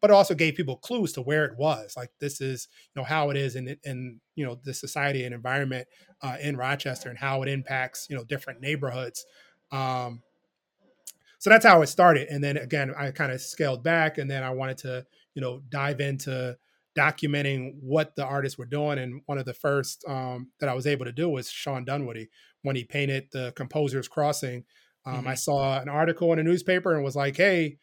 [0.00, 1.94] but it also gave people clues to where it was.
[1.96, 5.34] Like this is, you know, how it is in in you know the society and
[5.34, 5.88] environment
[6.22, 9.24] uh, in Rochester, and how it impacts you know different neighborhoods.
[9.72, 10.22] Um,
[11.38, 14.42] so that's how it started, and then again, I kind of scaled back, and then
[14.42, 15.06] I wanted to
[15.38, 16.56] you know dive into
[16.98, 20.84] documenting what the artists were doing and one of the first um, that i was
[20.84, 22.28] able to do was shawn dunwoody
[22.62, 24.64] when he painted the composers crossing.
[25.06, 25.28] Um, mm-hmm.
[25.28, 27.78] i saw an article in a newspaper and was like hey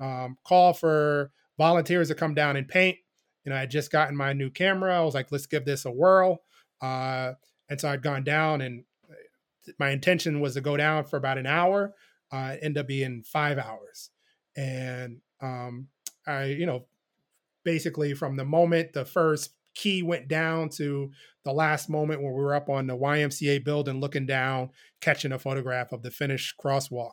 [0.00, 2.98] um, call for volunteers to come down and paint.
[3.44, 4.98] You know i had just gotten my new camera.
[4.98, 6.42] I was like let's give this a whirl.
[6.82, 7.32] Uh,
[7.70, 11.38] and so i'd gone down and uh, my intention was to go down for about
[11.38, 11.94] an hour.
[12.30, 14.10] Uh, end up being five hours.
[14.54, 15.88] And um,
[16.28, 16.86] I, you know,
[17.68, 21.10] basically from the moment the first key went down to
[21.44, 24.70] the last moment when we were up on the YMCA building looking down,
[25.02, 27.12] catching a photograph of the finished crosswalk.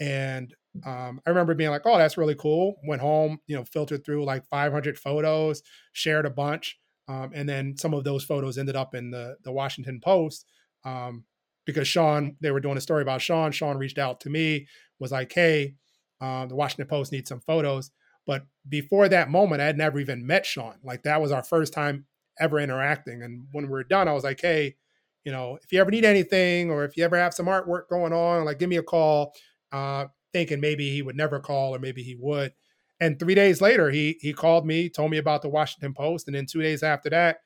[0.00, 0.54] And
[0.86, 2.76] um, I remember being like, oh, that's really cool.
[2.88, 5.60] Went home, you know, filtered through like 500 photos,
[5.92, 6.78] shared a bunch.
[7.06, 10.46] Um, and then some of those photos ended up in the, the Washington Post
[10.86, 11.24] um,
[11.66, 13.52] because Shawn, they were doing a story about Shawn.
[13.52, 15.74] Shawn reached out to me, was like, hey,
[16.18, 17.90] uh, the Washington Post needs some photos.
[18.26, 20.76] But before that moment, I had never even met Shawn.
[20.84, 22.06] Like that was our first time
[22.38, 23.22] ever interacting.
[23.22, 24.76] And when we were done, I was like, hey,
[25.24, 28.12] you know, if you ever need anything or if you ever have some artwork going
[28.12, 29.34] on, like give me a call.
[29.70, 32.52] Uh, thinking maybe he would never call or maybe he would.
[33.00, 36.36] And three days later, he he called me, told me about the Washington Post, and
[36.36, 37.38] then two days after that,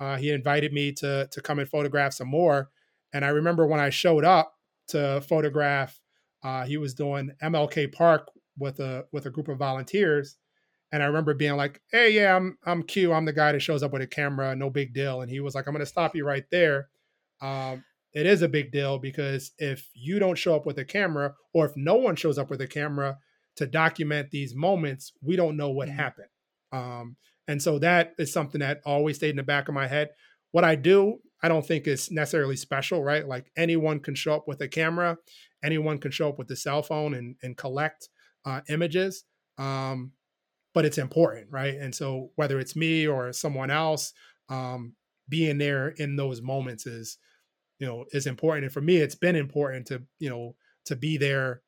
[0.00, 2.70] uh, he invited me to to come and photograph some more.
[3.12, 4.52] And I remember when I showed up
[4.88, 6.00] to photograph,
[6.42, 10.36] uh, he was doing MLK Park with a with a group of volunteers.
[10.92, 13.12] And I remember being like, "Hey, yeah, I'm I'm Q.
[13.12, 14.54] I'm the guy that shows up with a camera.
[14.54, 16.88] No big deal." And he was like, "I'm going to stop you right there.
[17.40, 21.34] Um, it is a big deal because if you don't show up with a camera,
[21.52, 23.18] or if no one shows up with a camera
[23.56, 25.98] to document these moments, we don't know what mm-hmm.
[25.98, 26.28] happened."
[26.72, 27.16] Um,
[27.48, 30.10] and so that is something that always stayed in the back of my head.
[30.52, 33.26] What I do, I don't think is necessarily special, right?
[33.26, 35.18] Like anyone can show up with a camera,
[35.62, 38.08] anyone can show up with a cell phone and, and collect
[38.44, 39.24] uh, images.
[39.58, 40.12] um,
[40.74, 41.74] but it's important, right?
[41.74, 44.12] And so whether it's me or someone else,
[44.48, 44.94] um,
[45.28, 47.16] being there in those moments is,
[47.78, 48.64] you know, is important.
[48.64, 51.62] And for me, it's been important to, you know, to be there,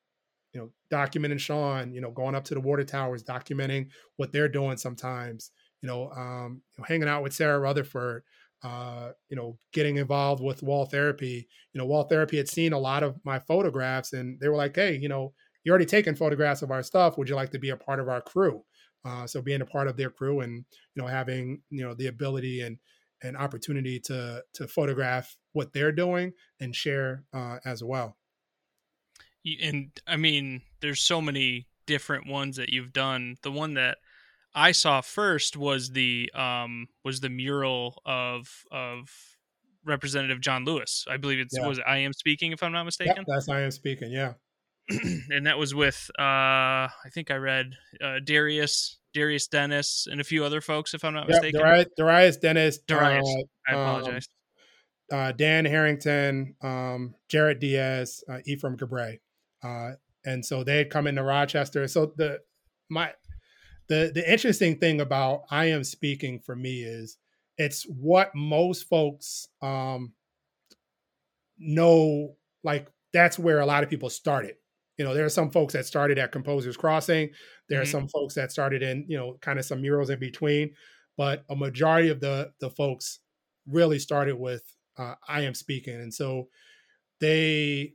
[0.52, 4.48] you know, documenting Shawn, you know, going up to the water towers, documenting what they're
[4.48, 8.24] doing sometimes, you know, um, you know hanging out with Sarah Rutherford,
[8.62, 11.46] uh, you know, getting involved with wall therapy.
[11.72, 14.74] You know, wall therapy had seen a lot of my photographs and they were like,
[14.74, 15.32] hey, you know,
[15.66, 17.18] you're already taking photographs of our stuff.
[17.18, 18.62] Would you like to be a part of our crew?
[19.04, 22.06] Uh, so being a part of their crew and you know having you know the
[22.06, 22.78] ability and
[23.24, 28.16] and opportunity to to photograph what they're doing and share uh, as well.
[29.60, 33.34] And I mean, there's so many different ones that you've done.
[33.42, 33.98] The one that
[34.54, 39.10] I saw first was the um was the mural of of
[39.84, 41.06] Representative John Lewis.
[41.10, 41.66] I believe it's yeah.
[41.66, 43.16] was it I am speaking if I'm not mistaken.
[43.16, 44.12] Yep, that's I am speaking.
[44.12, 44.34] Yeah.
[45.30, 50.24] and that was with uh I think I read uh Darius Darius Dennis and a
[50.24, 51.60] few other folks if I'm not yep, mistaken.
[51.60, 52.78] Darius, Darius Dennis.
[52.78, 53.26] Darius.
[53.26, 54.28] Uh, I um, apologize.
[55.10, 59.20] Um, uh, Dan Harrington, um, Jarrett Diaz, uh, Ephraim Gabray.
[59.62, 59.92] Uh,
[60.24, 61.88] and so they had come into Rochester.
[61.88, 62.40] So the
[62.90, 63.12] my
[63.88, 67.16] the the interesting thing about I am speaking for me is
[67.56, 70.12] it's what most folks um
[71.58, 74.56] know like that's where a lot of people started
[74.96, 77.30] you know, there are some folks that started at Composers Crossing.
[77.68, 77.82] There mm-hmm.
[77.82, 80.72] are some folks that started in, you know, kind of some murals in between.
[81.16, 83.20] But a majority of the the folks
[83.66, 84.62] really started with
[84.98, 86.48] uh, I am speaking, and so
[87.20, 87.94] they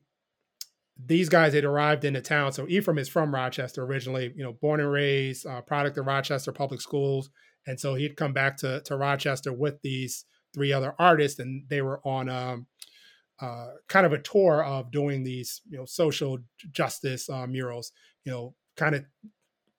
[1.04, 2.52] these guys had arrived into town.
[2.52, 6.52] So Ephraim is from Rochester originally, you know, born and raised, uh, product of Rochester
[6.52, 7.30] Public Schools,
[7.66, 11.82] and so he'd come back to to Rochester with these three other artists, and they
[11.82, 12.68] were on um,
[13.42, 16.38] uh, kind of a tour of doing these, you know, social
[16.72, 17.92] justice uh, murals.
[18.24, 19.06] You know, kind of,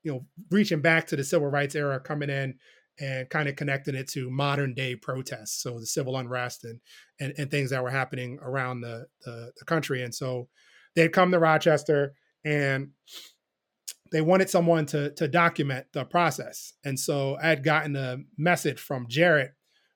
[0.02, 2.54] you know, reaching back to the civil rights era, coming in
[3.00, 6.80] and kind of connecting it to modern day protests, so the civil unrest and
[7.20, 10.02] and, and things that were happening around the, the the country.
[10.02, 10.48] And so
[10.94, 12.90] they had come to Rochester and
[14.10, 16.74] they wanted someone to to document the process.
[16.84, 19.52] And so I had gotten a message from Jarrett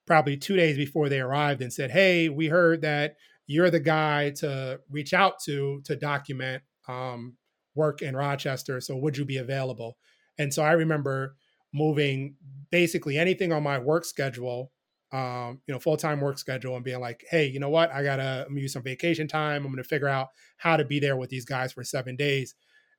[0.06, 4.30] probably two days before they arrived and said, "Hey, we heard that you're the guy
[4.30, 7.36] to reach out to to document um,
[7.74, 8.80] work in Rochester.
[8.80, 9.96] So would you be available?
[10.38, 11.36] And so I remember
[11.72, 12.36] moving
[12.70, 14.72] basically anything on my work schedule,
[15.12, 17.92] um, you know, full time work schedule, and being like, hey, you know what?
[17.92, 19.64] I gotta I'm gonna use some vacation time.
[19.64, 22.54] I'm gonna figure out how to be there with these guys for seven days.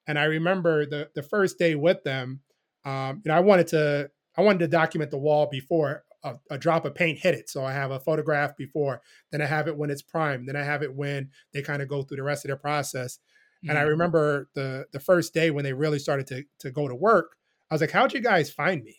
[0.08, 2.42] And I remember the the first day with them,
[2.86, 6.58] um, you know, I wanted to I wanted to document the wall before a, a,
[6.58, 7.50] drop of paint hit it.
[7.50, 10.64] So I have a photograph before, then I have it when it's primed, then I
[10.64, 13.18] have it when they kind of go through the rest of their process.
[13.18, 13.70] Mm-hmm.
[13.70, 13.90] And I mm-hmm.
[13.92, 17.38] remember the the first day when they really started to to go to work,
[17.70, 18.98] I was like, "How'd you guys find me?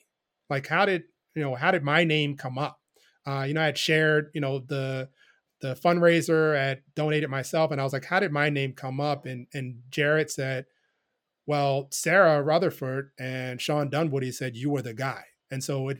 [0.50, 1.54] Like, how did you know?
[1.54, 2.80] How did my name come up?
[3.26, 5.08] Uh, you know, I had shared, you know, the
[5.60, 9.00] the fundraiser, I had donated myself, and I was like, "How did my name come
[9.00, 10.66] up?" And and Jarrett said,
[11.46, 15.98] "Well, Sarah Rutherford and Shawn Dunwoody said you were the guy." And so it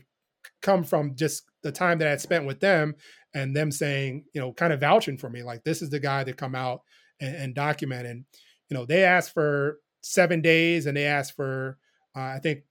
[0.61, 2.95] come from just the time that I had spent with them
[3.33, 6.23] and them saying, you know, kind of vouching for me, like this is the guy
[6.23, 6.81] that come out
[7.19, 8.07] and, and document.
[8.07, 8.25] And,
[8.69, 11.77] you know, they asked for seven days and they asked for,
[12.15, 12.63] uh, I think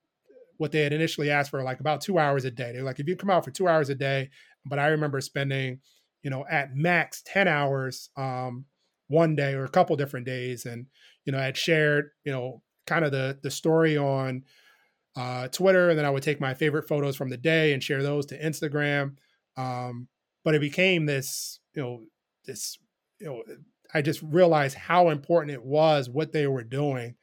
[0.56, 2.72] what they had initially asked for, like about two hours a day.
[2.72, 4.30] They're like, if you come out for two hours a day,
[4.66, 5.80] but I remember spending,
[6.22, 8.64] you know, at max 10 hours um,
[9.06, 10.66] one day or a couple different days.
[10.66, 10.86] And,
[11.24, 14.42] you know, I had shared, you know, kind of the, the story on,
[15.18, 18.04] uh, Twitter, and then I would take my favorite photos from the day and share
[18.04, 19.16] those to Instagram.
[19.56, 20.06] Um,
[20.44, 22.04] but it became this, you know,
[22.46, 22.78] this,
[23.18, 23.42] you know,
[23.92, 27.16] I just realized how important it was what they were doing,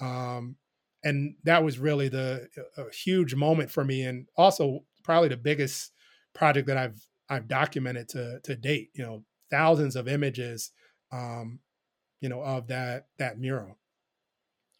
[0.00, 0.56] um,
[1.04, 5.92] and that was really the a huge moment for me, and also probably the biggest
[6.34, 8.90] project that I've I've documented to to date.
[8.94, 10.70] You know, thousands of images,
[11.12, 11.58] um,
[12.22, 13.76] you know, of that that mural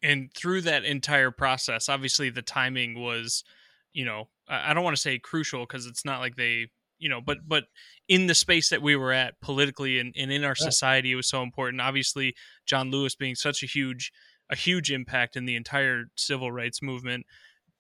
[0.03, 3.45] and through that entire process obviously the timing was
[3.93, 6.67] you know i don't want to say crucial because it's not like they
[6.99, 7.65] you know but but
[8.09, 10.65] in the space that we were at politically and, and in our yeah.
[10.65, 12.35] society it was so important obviously
[12.67, 14.13] john lewis being such a huge
[14.51, 17.27] a huge impact in the entire civil rights movement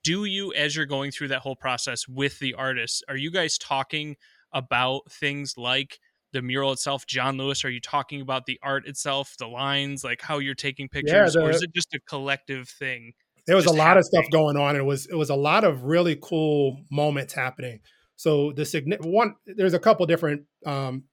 [0.04, 3.58] do you as you're going through that whole process with the artists are you guys
[3.58, 4.16] talking
[4.52, 5.98] about things like
[6.32, 7.64] the mural itself, John Lewis?
[7.64, 11.40] Are you talking about the art itself, the lines, like how you're taking pictures, yeah,
[11.40, 13.12] the, or is it just a collective thing?
[13.46, 13.98] There was a lot happening?
[13.98, 14.76] of stuff going on.
[14.76, 17.80] It was it was a lot of really cool moments happening.
[18.16, 21.04] So the significant one, there's a couple different um,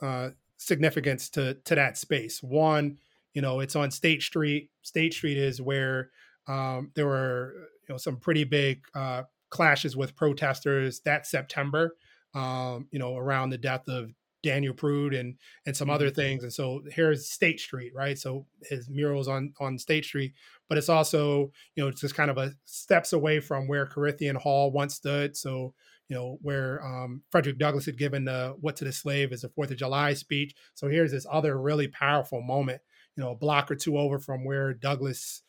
[0.00, 2.42] uh, significance to to that space.
[2.42, 2.98] One,
[3.34, 4.70] you know, it's on State Street.
[4.82, 6.10] State Street is where
[6.46, 7.54] um, there were
[7.88, 11.96] you know some pretty big uh, clashes with protesters that September.
[12.34, 14.10] Um, you know, around the death of
[14.42, 15.36] Daniel Prude and
[15.66, 16.14] and some other mm-hmm.
[16.16, 16.42] things.
[16.42, 18.18] And so here's State Street, right?
[18.18, 20.32] So his murals on on State Street,
[20.68, 24.36] but it's also you know it's just kind of a steps away from where Corinthian
[24.36, 25.36] Hall once stood.
[25.36, 25.74] So
[26.08, 29.48] you know where um, Frederick Douglass had given the "What to the Slave" as a
[29.48, 30.54] Fourth of July speech.
[30.74, 32.82] So here's this other really powerful moment,
[33.16, 35.42] you know, a block or two over from where Douglass,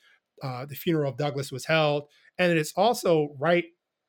[0.44, 3.66] uh, the funeral of Douglass was held, and it's also right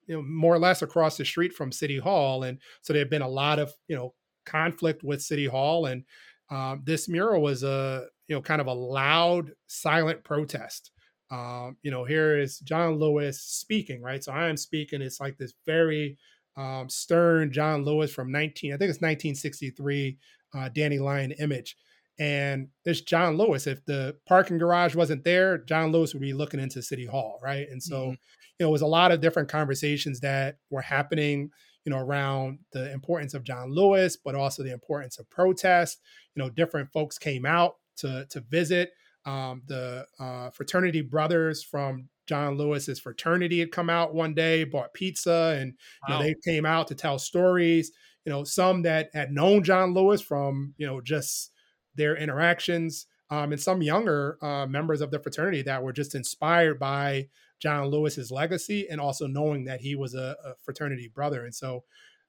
[0.07, 3.11] you know more or less across the street from city hall and so there have
[3.11, 4.13] been a lot of you know
[4.45, 6.05] conflict with City Hall, and
[6.51, 10.91] um, this mural was a you know kind of a loud, silent protest.
[11.31, 14.23] Um, you know, here is John Lewis speaking, right?
[14.23, 15.03] So I am speaking.
[15.03, 16.19] It's like this very
[16.57, 20.19] um, stern John Lewis from 19, I think it's 1963,
[20.55, 21.77] uh, Danny Lyon image.
[22.19, 26.61] And this John Lewis, if the parking garage wasn't there, John Lewis would be looking
[26.61, 27.67] into City Hall, right?
[27.69, 28.11] And so, mm-hmm.
[28.11, 28.17] you
[28.61, 31.51] know, it was a lot of different conversations that were happening
[31.85, 36.01] you know, around the importance of John Lewis, but also the importance of protest.
[36.35, 38.93] You know, different folks came out to to visit.
[39.27, 44.95] Um, the uh, fraternity brothers from John Lewis's fraternity had come out one day, bought
[44.95, 45.75] pizza, and
[46.09, 46.09] wow.
[46.09, 47.93] you know, they came out to tell stories.
[48.25, 51.51] You know, some that had known John Lewis from you know just
[51.95, 56.79] their interactions, um, and some younger uh, members of the fraternity that were just inspired
[56.79, 57.29] by
[57.61, 61.45] John Lewis's legacy and also knowing that he was a, a fraternity brother.
[61.45, 61.85] And so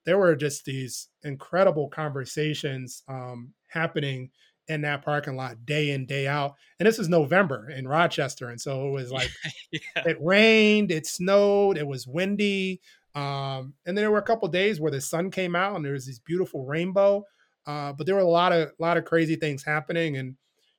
[0.06, 4.30] there were just these incredible conversations um, happening
[4.68, 8.60] in that parking lot day in day out and this is november in rochester and
[8.60, 9.30] so it was like
[9.72, 9.80] yeah.
[10.06, 12.82] it rained it snowed it was windy
[13.14, 15.94] um, and then there were a couple days where the sun came out and there
[15.94, 17.24] was this beautiful rainbow
[17.68, 20.36] uh, but there were a lot of a lot of crazy things happening and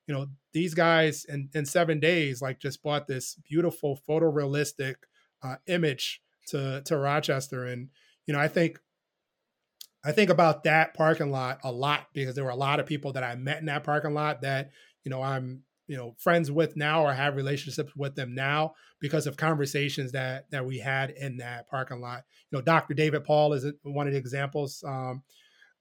[0.06, 4.94] you know these guys in, in seven days like just bought this beautiful photorealistic
[5.42, 7.64] uh, image to to rochester.
[7.64, 7.88] And
[8.26, 8.78] you know i think
[10.04, 13.12] i think about that parking lot a lot because there were a lot of people
[13.12, 14.70] that i met in that parking lot that
[15.04, 19.26] you know i'm you know friends with now or have relationships with them now because
[19.26, 22.24] of conversations that that we had in that parking lot.
[22.50, 24.82] You know dr david paul is one of the examples.
[24.86, 25.22] Um,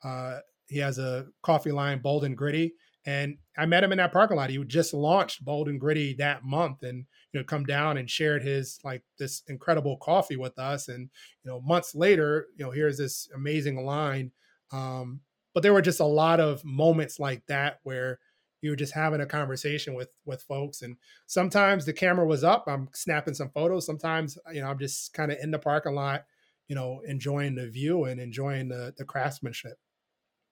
[0.03, 2.73] uh, he has a coffee line bold and gritty
[3.05, 4.49] and I met him in that parking lot.
[4.49, 8.43] He just launched Bold and Gritty that month, and you know, come down and shared
[8.43, 10.87] his like this incredible coffee with us.
[10.87, 11.09] And
[11.43, 14.31] you know, months later, you know, here's this amazing line.
[14.71, 15.21] Um,
[15.53, 18.19] but there were just a lot of moments like that where
[18.61, 20.81] you were just having a conversation with with folks.
[20.81, 20.97] And
[21.27, 23.85] sometimes the camera was up, I'm snapping some photos.
[23.85, 26.25] Sometimes you know, I'm just kind of in the parking lot,
[26.67, 29.77] you know, enjoying the view and enjoying the the craftsmanship.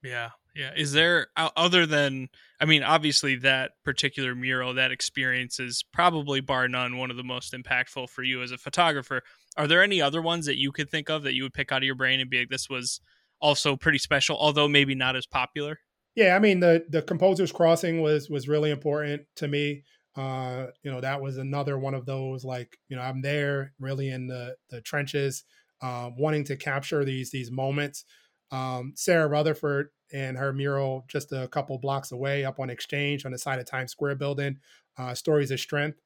[0.03, 0.71] Yeah, yeah.
[0.75, 2.29] Is there other than
[2.59, 7.23] I mean, obviously that particular mural, that experience is probably bar none one of the
[7.23, 9.21] most impactful for you as a photographer.
[9.57, 11.81] Are there any other ones that you could think of that you would pick out
[11.81, 13.01] of your brain and be like, this was
[13.39, 15.79] also pretty special, although maybe not as popular?
[16.15, 19.83] Yeah, I mean the the composers crossing was was really important to me.
[20.15, 24.09] Uh, you know, that was another one of those like, you know, I'm there really
[24.09, 25.43] in the the trenches,
[25.81, 28.05] uh, wanting to capture these these moments.
[28.53, 33.31] Um, Sarah Rutherford and her mural just a couple blocks away up on Exchange on
[33.31, 34.59] the side of Times Square building,
[34.97, 35.99] uh, Stories of Strength,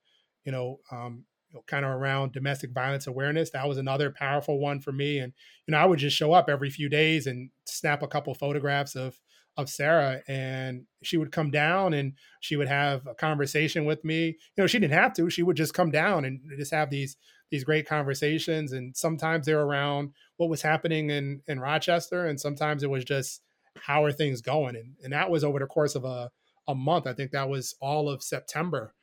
[0.45, 3.49] you know, um, you know, kind of around domestic violence awareness.
[3.49, 5.19] That was another powerful one for me.
[5.19, 5.33] And,
[5.67, 8.95] you know, I would just show up every few days and snap a couple photographs
[8.95, 9.19] of,
[9.57, 14.27] of Sarah and she would come down and she would have a conversation with me.
[14.27, 17.17] You know, she didn't have to, she would just come down and just have these
[17.49, 22.83] these great conversations and sometimes they're around what was happening in in Rochester and sometimes
[22.83, 23.41] it was just
[23.79, 26.31] how are things going and and that was over the course of a
[26.67, 27.07] a month.
[27.07, 28.93] I think that was all of September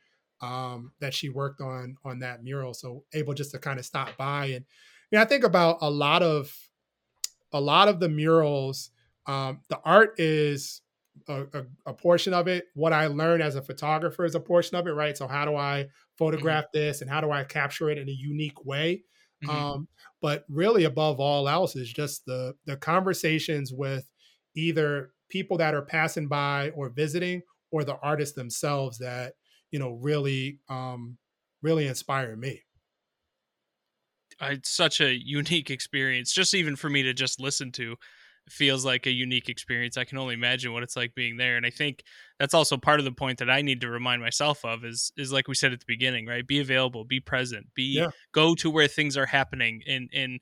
[0.41, 2.73] um, that she worked on on that mural.
[2.73, 4.65] So able just to kind of stop by and
[5.11, 6.53] you know, I think about a lot of
[7.51, 8.91] a lot of the murals.
[9.27, 10.81] Um, the art is
[11.27, 12.65] a, a, a, portion of it.
[12.75, 15.17] What I learned as a photographer is a portion of it, right?
[15.17, 15.89] So how do I mm-hmm.
[16.17, 19.03] photograph this and how do I capture it in a unique way?
[19.43, 19.49] Mm-hmm.
[19.49, 19.87] Um,
[20.21, 24.09] but really, above all else, is just the the conversations with
[24.55, 29.33] either people that are passing by or visiting, or the artists themselves that
[29.71, 31.17] you know really um,
[31.61, 32.61] really inspire me.
[34.41, 37.95] It's such a unique experience, just even for me to just listen to
[38.49, 39.97] feels like a unique experience.
[39.97, 41.57] I can only imagine what it's like being there.
[41.57, 42.03] And I think
[42.39, 45.31] that's also part of the point that I need to remind myself of is is
[45.31, 46.45] like we said at the beginning, right?
[46.45, 48.07] Be available, be present, be yeah.
[48.33, 50.39] go to where things are happening and and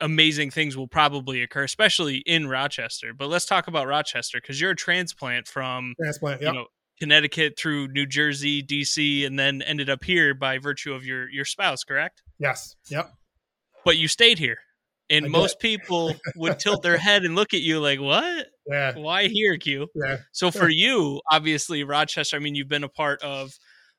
[0.00, 3.12] amazing things will probably occur, especially in Rochester.
[3.12, 6.52] But let's talk about Rochester because you're a transplant from transplant, yep.
[6.52, 6.66] you know
[7.00, 11.44] Connecticut through New Jersey, DC, and then ended up here by virtue of your your
[11.44, 12.22] spouse, correct?
[12.38, 12.76] Yes.
[12.88, 13.12] Yep.
[13.84, 14.58] But you stayed here.
[15.10, 18.46] And most people would tilt their head and look at you like, "What?
[18.66, 18.96] Yeah.
[18.96, 20.18] Why here, Q?" Yeah.
[20.30, 23.52] So for you, obviously Rochester, I mean, you've been a part of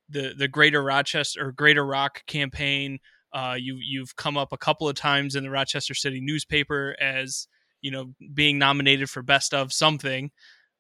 [0.10, 3.00] the the Greater Rochester or Greater Rock campaign.
[3.34, 7.48] Uh, you you've come up a couple of times in the Rochester City newspaper as
[7.82, 10.32] you know being nominated for best of something.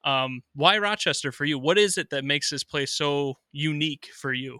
[0.03, 1.59] Um, why Rochester for you?
[1.59, 4.59] What is it that makes this place so unique for you?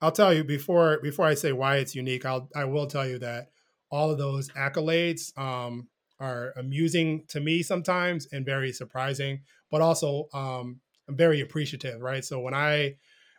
[0.00, 2.26] I'll tell you before before I say why it's unique.
[2.26, 3.50] I'll I will tell you that
[3.92, 5.86] all of those accolades um,
[6.18, 9.40] are amusing to me sometimes and very surprising,
[9.70, 12.00] but also um, I'm very appreciative.
[12.00, 12.24] Right.
[12.24, 12.96] So when I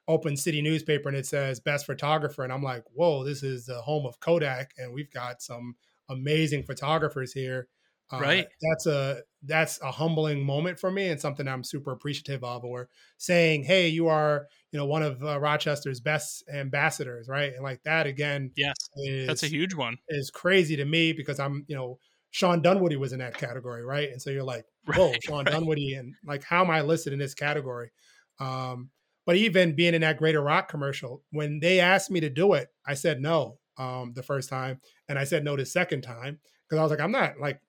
[0.08, 3.82] open city newspaper and it says best photographer, and I'm like, whoa, this is the
[3.82, 5.76] home of Kodak, and we've got some
[6.10, 7.68] amazing photographers here
[8.14, 8.48] uh, right.
[8.62, 12.64] That's a that's a humbling moment for me and something I'm super appreciative of.
[12.64, 17.54] Or saying, "Hey, you are you know one of uh, Rochester's best ambassadors," right?
[17.54, 19.98] And like that again, yes, is, that's a huge one.
[20.10, 21.98] Is crazy to me because I'm you know
[22.32, 24.10] Shawn Dunwoody was in that category, right?
[24.12, 25.54] And so you're like, "Whoa, right, Shawn right.
[25.54, 27.92] Dunwoody," and like, how am I listed in this category?
[28.40, 28.90] Um,
[29.26, 32.70] but even being in that Greater Rock commercial, when they asked me to do it,
[32.86, 36.80] I said no um, the first time, and I said no the second time because
[36.80, 37.60] I was like, I'm not like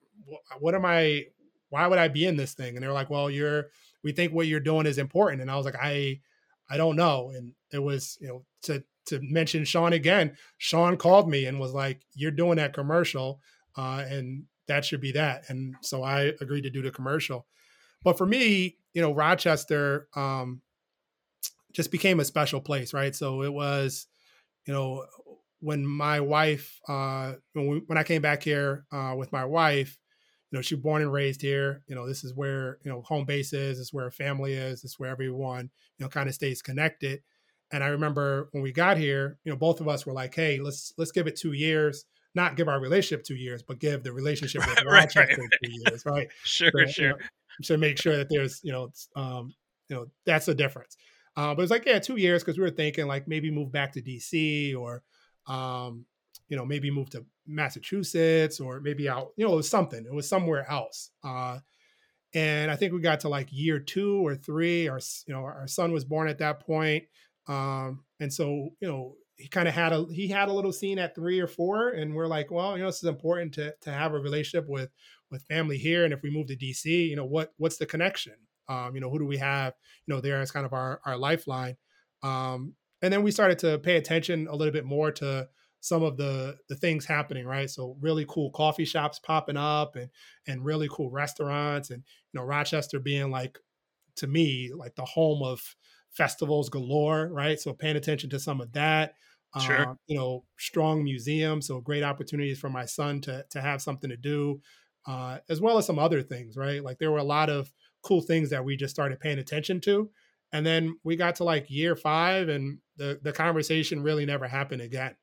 [0.59, 1.27] what am I?
[1.71, 2.77] Why would I be in this thing?
[2.77, 3.67] And they're like, well, you're.
[4.03, 5.41] We think what you're doing is important.
[5.41, 6.21] And I was like, I,
[6.69, 7.33] I don't know.
[7.35, 10.37] And it was, you know, to to mention Shawn again.
[10.59, 13.41] Shawn called me and was like, you're doing that commercial,
[13.77, 15.45] uh, and that should be that.
[15.49, 17.47] And so I agreed to do the commercial.
[18.03, 20.63] But for me, you know, Rochester um,
[21.73, 23.15] just became a special place, right?
[23.15, 24.07] So it was,
[24.67, 25.07] you know,
[25.61, 29.99] when my wife, uh, when, we, when I came back here uh, with my wife,
[30.55, 31.83] you know, she was born and raised here.
[31.89, 34.83] You know, this is where, you know, home base is, this is where family is,
[34.83, 37.25] this is where everyone, you know, kind of stays connected.
[37.73, 40.61] And I remember when we got here, you know, both of us were like, hey,
[40.61, 42.05] let's let's give it two years,
[42.37, 45.51] not give our relationship two years, but give the relationship with right, Rochester right, right.
[45.65, 46.29] two years, right?
[46.45, 47.05] sure, so, sure.
[47.05, 47.17] You know,
[47.65, 49.53] to make sure that there's, you know, um,
[49.89, 50.97] you know, that's the difference.
[51.37, 53.93] Uh, but it's like, yeah, two years because we were thinking like maybe move back
[53.95, 55.03] to DC or
[55.49, 56.07] um,
[56.49, 60.05] you know, maybe move to Massachusetts or maybe out, you know, it was something.
[60.05, 61.11] It was somewhere else.
[61.23, 61.59] Uh,
[62.35, 64.89] and I think we got to like year two or three.
[64.89, 67.05] Our, you know, our son was born at that point.
[67.47, 70.99] Um, and so, you know, he kind of had a he had a little scene
[70.99, 73.91] at three or four, and we're like, well, you know, this is important to to
[73.91, 74.91] have a relationship with
[75.31, 76.05] with family here.
[76.05, 78.35] And if we move to DC, you know, what what's the connection?
[78.69, 79.75] Um, you know, who do we have?
[80.07, 81.77] You know, there as kind of our our lifeline.
[82.23, 85.49] Um, and then we started to pay attention a little bit more to
[85.85, 87.69] some of the the things happening right?
[87.69, 90.11] So really cool coffee shops popping up and
[90.47, 93.59] and really cool restaurants and you know rochester being like
[94.17, 95.77] to me like the home of
[96.11, 97.61] festivals galore right?
[97.61, 99.15] So paying attention to some of that
[99.57, 99.87] sure.
[99.87, 104.11] Uh, you know strong museum so great opportunities for my son to to have something
[104.11, 104.61] to do
[105.07, 106.83] uh, as well as some other things right?
[106.83, 107.71] Like there were a lot of
[108.03, 110.11] cool things that we just started paying attention to
[110.53, 114.81] and then we got to like year five and the the conversation really never happened
[114.81, 115.15] again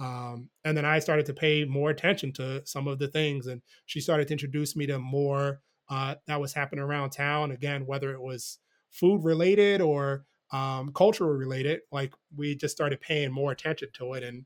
[0.00, 3.62] um, and then I started to pay more attention to some of the things, and
[3.86, 7.50] she started to introduce me to more uh, that was happening around town.
[7.50, 8.58] Again, whether it was
[8.90, 14.22] food related or um, cultural related, like we just started paying more attention to it.
[14.22, 14.44] And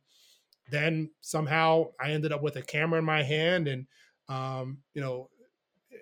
[0.71, 3.87] then somehow I ended up with a camera in my hand, and
[4.29, 5.29] um, you know,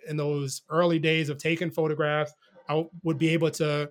[0.09, 2.33] in those early days of taking photographs,
[2.69, 3.91] I would be able to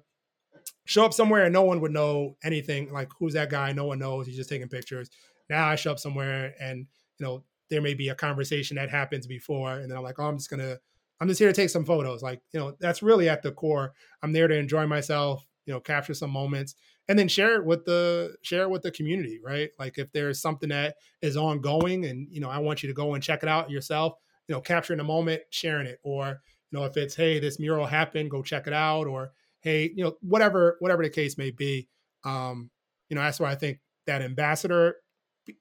[0.86, 4.00] show up somewhere and no one would know anything like who's that guy no one
[4.00, 5.10] knows he's just taking pictures
[5.50, 6.86] now I show up somewhere and
[7.18, 10.26] you know there may be a conversation that happens before, and then I'm like, oh,
[10.26, 10.78] I'm just gonna,
[11.22, 12.22] I'm just here to take some photos.
[12.24, 13.94] Like you know, that's really at the core.
[14.24, 16.76] I'm there to enjoy myself, you know, capture some moments,
[17.08, 19.70] and then share it with the share it with the community, right?
[19.78, 23.14] Like if there's something that is ongoing, and you know, I want you to go
[23.14, 24.14] and check it out yourself.
[24.48, 26.42] You know, capturing a moment, sharing it, or
[26.72, 29.32] you know, if it's hey, this mural happened, go check it out, or
[29.62, 31.88] hey, you know, whatever whatever the case may be.
[32.24, 32.72] Um,
[33.10, 34.96] you know, that's why I think that ambassador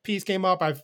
[0.03, 0.82] piece came up, I've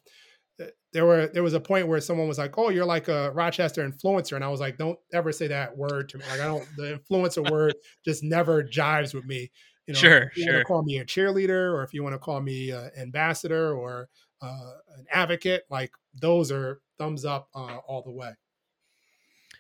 [0.61, 3.33] uh, there were there was a point where someone was like, "Oh, you're like a
[3.33, 6.25] Rochester influencer," and I was like, "Don't ever say that word to me.
[6.31, 6.67] Like, I don't.
[6.77, 7.75] The influencer word
[8.05, 9.51] just never jives with me.
[9.87, 10.53] You know, sure, if you sure.
[10.55, 13.75] want to call me a cheerleader, or if you want to call me an ambassador
[13.75, 14.09] or
[14.41, 18.33] uh, an advocate, like those are thumbs up uh, all the way.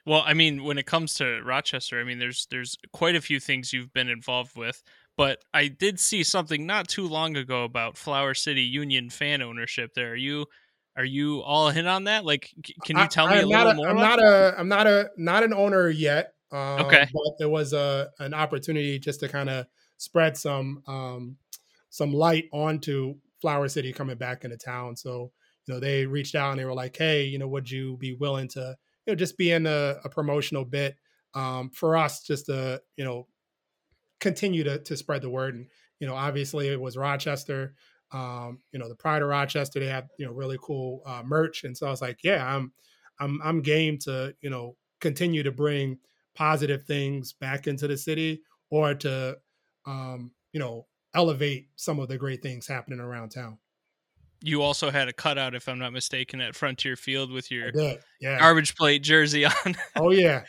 [0.07, 3.41] Well, I mean, when it comes to Rochester, I mean, there's there's quite a few
[3.41, 4.83] things you've been involved with
[5.17, 9.93] but I did see something not too long ago about Flower City Union fan ownership.
[9.95, 10.47] There, are you
[10.97, 12.25] are you all in on that?
[12.25, 12.51] Like,
[12.85, 13.89] can you tell I, me a little a, more?
[13.89, 16.35] I'm not a I'm not a not an owner yet.
[16.53, 21.37] Um, okay, but there was a an opportunity just to kind of spread some um,
[21.91, 24.97] some light onto Flower City coming back into town.
[24.97, 25.33] So
[25.67, 28.15] you know they reached out and they were like, hey, you know, would you be
[28.15, 30.97] willing to you know just be in a, a promotional bit
[31.35, 33.27] um, for us just to you know
[34.25, 35.66] continue to to spread the word and
[36.01, 37.75] you know obviously it was Rochester.
[38.11, 41.64] Um, you know the Pride of Rochester they have you know really cool uh, merch
[41.64, 42.72] and so I was like yeah I'm
[43.20, 45.99] I'm I'm game to you know continue to bring
[46.35, 49.37] positive things back into the city or to
[49.87, 53.59] um, you know elevate some of the great things happening around town.
[54.43, 57.70] You also had a cutout, if I'm not mistaken, at Frontier Field with your
[58.20, 58.39] yeah.
[58.39, 59.75] garbage plate jersey on.
[59.97, 60.45] oh yeah,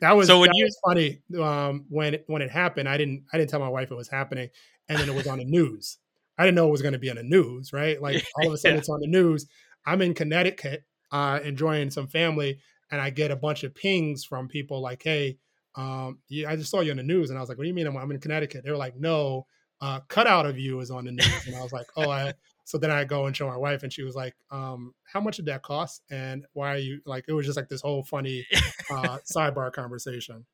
[0.00, 2.88] that was so when you was funny um, when when it happened.
[2.88, 4.48] I didn't I didn't tell my wife it was happening,
[4.88, 5.98] and then it was on the news.
[6.38, 8.00] I didn't know it was going to be on the news, right?
[8.00, 8.80] Like all of a sudden yeah.
[8.80, 9.46] it's on the news.
[9.86, 12.58] I'm in Connecticut, uh, enjoying some family,
[12.90, 15.38] and I get a bunch of pings from people like, "Hey,
[15.76, 17.68] um, yeah, I just saw you on the news," and I was like, "What do
[17.68, 19.46] you mean I'm, I'm in Connecticut?" They were like, "No,
[19.80, 22.34] uh, cutout of you is on the news," and I was like, "Oh, I."
[22.64, 25.36] So then I go and show my wife, and she was like, um, "How much
[25.36, 26.02] did that cost?
[26.10, 28.46] And why are you like?" It was just like this whole funny
[28.90, 30.46] uh, sidebar conversation.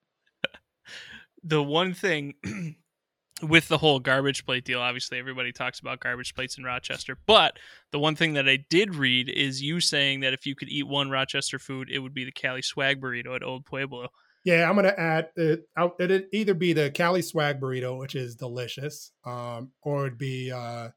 [1.42, 2.34] The one thing
[3.42, 7.58] with the whole garbage plate deal, obviously everybody talks about garbage plates in Rochester, but
[7.92, 10.86] the one thing that I did read is you saying that if you could eat
[10.86, 14.08] one Rochester food, it would be the Cali Swag burrito at Old Pueblo.
[14.44, 15.68] Yeah, I'm gonna add it.
[15.98, 20.88] It'd either be the Cali Swag burrito, which is delicious, um, or it'd be uh,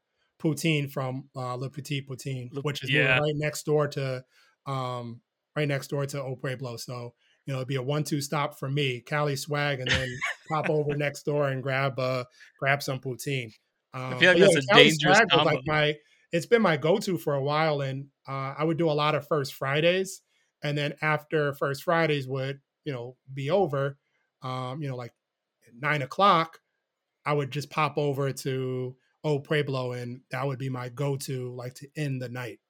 [0.44, 3.18] poutine from uh, Le Petit Poutine, which is yeah.
[3.18, 4.24] right next door to
[4.66, 5.20] um,
[5.56, 6.76] right next door to Old Pueblo.
[6.76, 7.14] So
[7.46, 10.08] you know, it'd be a one-two stop for me, Cali swag, and then
[10.48, 12.24] pop over next door and grab uh
[12.58, 13.52] grab some poutine.
[13.92, 15.44] Um, I feel like that's yeah, a Cali dangerous combo.
[15.44, 15.94] Like my,
[16.32, 19.26] it's been my go-to for a while, and uh, I would do a lot of
[19.26, 20.22] First Fridays,
[20.62, 23.98] and then after First Fridays would you know be over,
[24.42, 25.12] um, you know, like
[25.78, 26.58] nine o'clock,
[27.24, 31.74] I would just pop over to Old Pueblo, and that would be my go-to, like
[31.74, 32.60] to end the night.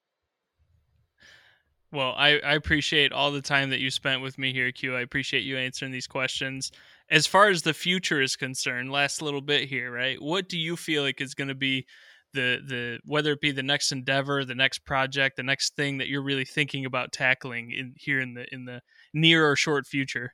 [1.91, 4.95] Well, I, I appreciate all the time that you spent with me here, Q.
[4.95, 6.71] I appreciate you answering these questions.
[7.09, 10.21] As far as the future is concerned, last little bit here, right?
[10.21, 11.85] What do you feel like is going to be
[12.33, 16.09] the the whether it be the next endeavor, the next project, the next thing that
[16.09, 18.81] you're really thinking about tackling in here in the in the
[19.13, 20.33] near or short future?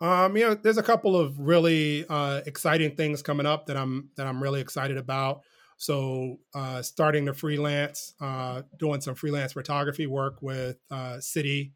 [0.00, 4.10] Um, you know, there's a couple of really uh, exciting things coming up that I'm
[4.16, 5.40] that I'm really excited about.
[5.78, 11.72] So, uh, starting to freelance, uh, doing some freelance photography work with uh, City,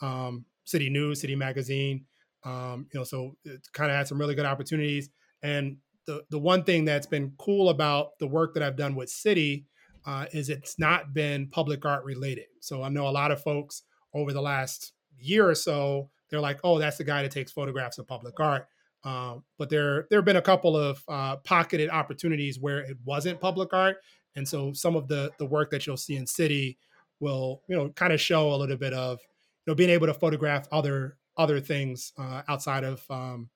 [0.00, 2.04] um, City News, City Magazine.
[2.44, 3.36] Um, you know, so
[3.72, 5.10] kind of had some really good opportunities.
[5.42, 9.10] And the the one thing that's been cool about the work that I've done with
[9.10, 9.66] City
[10.06, 12.46] uh, is it's not been public art related.
[12.60, 13.82] So I know a lot of folks
[14.14, 17.98] over the last year or so, they're like, "Oh, that's the guy that takes photographs
[17.98, 18.68] of public art."
[19.04, 23.40] Um, but there there have been a couple of uh, pocketed opportunities where it wasn't
[23.40, 23.98] public art,
[24.34, 26.78] and so some of the the work that you'll see in city
[27.20, 29.20] will you know kind of show a little bit of
[29.64, 33.48] you know being able to photograph other other things uh, outside of um,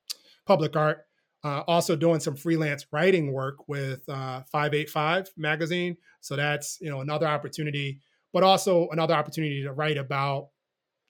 [0.47, 1.07] public art.
[1.43, 7.01] Uh, also doing some freelance writing work with uh, 585 magazine, so that's you know
[7.01, 7.99] another opportunity,
[8.33, 10.49] but also another opportunity to write about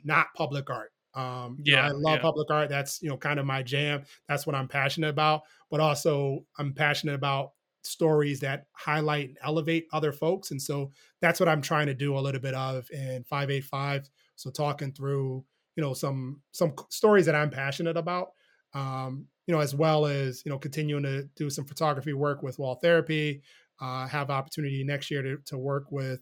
[0.05, 0.93] not public art.
[1.15, 2.23] Um, yeah, know, I love yeah.
[2.23, 2.69] public art.
[2.69, 4.05] That's you know kind of my jam.
[4.29, 5.43] That's what I'm passionate about.
[5.71, 7.53] But also, I'm passionate about
[7.83, 10.91] stories that highlight and elevate other folks, and so
[11.21, 14.09] that's what I'm trying to do a little bit of in 585.
[14.37, 15.45] So talking through
[15.77, 18.33] you know some some stories that I'm passionate about.
[18.73, 22.59] Um, you know, as well as you know continuing to do some photography work with
[22.59, 23.43] Wall Therapy.
[23.81, 26.21] Uh, have opportunity next year to, to work with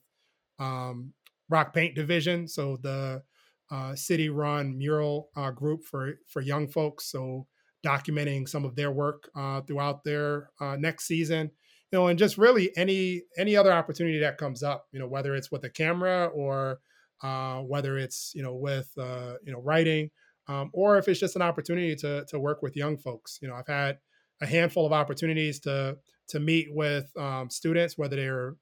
[0.60, 1.12] um,
[1.48, 2.46] ROC Paint Division.
[2.46, 3.22] So the
[3.70, 7.10] uh, city run mural uh, group for for young folks.
[7.10, 7.46] So
[7.86, 11.50] documenting some of their work uh, throughout their uh, next season,
[11.92, 15.34] you know, and just really any any other opportunity that comes up, you know, whether
[15.34, 16.80] it's with a camera or
[17.22, 20.10] uh, whether it's you know with uh, you know writing,
[20.48, 23.38] um, or if it's just an opportunity to to work with young folks.
[23.42, 23.98] You know, I've had
[24.40, 25.96] a handful of opportunities to
[26.28, 28.54] to meet with um, students, whether they're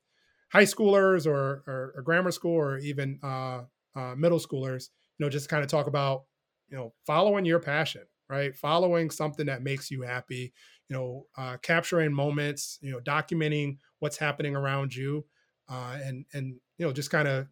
[0.52, 3.62] high schoolers or, or, or grammar school or even uh,
[3.96, 6.24] uh, middle schoolers, you know, just kind of talk about,
[6.68, 8.54] you know, following your passion, right?
[8.54, 10.52] Following something that makes you happy,
[10.88, 15.24] you know, uh, capturing moments, you know, documenting what's happening around you,
[15.68, 17.46] uh, and and you know, just kind of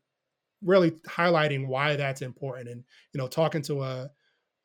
[0.62, 4.10] really highlighting why that's important, and you know, talking to a,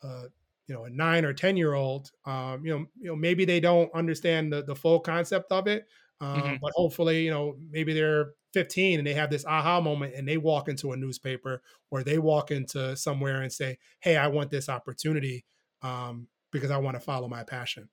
[0.03, 0.23] a
[0.67, 3.59] you know a nine or ten year old, um, you know, you know, maybe they
[3.59, 5.87] don't understand the the full concept of it,
[6.21, 6.55] um, mm-hmm.
[6.61, 10.37] but hopefully, you know, maybe they're 15 and they have this aha moment and they
[10.37, 14.69] walk into a newspaper or they walk into somewhere and say, Hey, I want this
[14.69, 15.45] opportunity
[15.81, 17.89] um, because I want to follow my passion.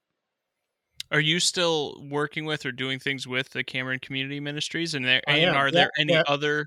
[1.13, 4.95] Are you still working with or doing things with the Cameron Community Ministries?
[4.95, 6.67] And there and are there any other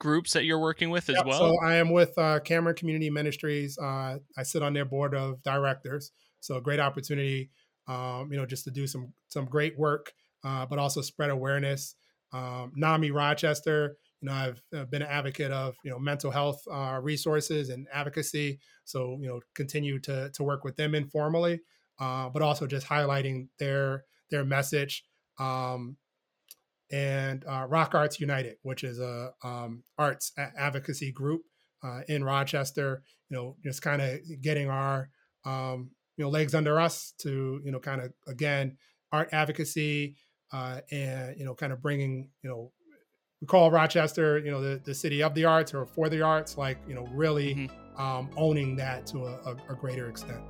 [0.00, 1.38] groups that you're working with as well?
[1.38, 3.78] So I am with uh, Cameron Community Ministries.
[3.78, 6.10] Uh, I sit on their board of directors.
[6.40, 7.50] So a great opportunity,
[7.86, 10.12] um, you know, just to do some some great work,
[10.42, 11.94] uh, but also spread awareness.
[12.32, 17.00] Um, NAMI Rochester, you know, I've been an advocate of you know mental health uh,
[17.02, 18.60] resources and advocacy.
[18.84, 21.60] So you know, continue to to work with them informally
[22.00, 25.04] uh, but also just highlighting their their message.
[25.38, 25.96] Um,
[26.90, 31.42] and uh, Rock Arts United, which is a um, arts a- advocacy group
[31.84, 35.10] uh, in Rochester, you know, just kind of getting our
[35.44, 38.76] um, you know legs under us to you know kind of again
[39.12, 40.16] art advocacy
[40.52, 42.72] uh, and you know kind of bringing you know
[43.40, 46.56] we call Rochester you know the, the city of the arts or for the arts
[46.58, 48.00] like you know really mm-hmm.
[48.00, 50.40] um, owning that to a, a, a greater extent.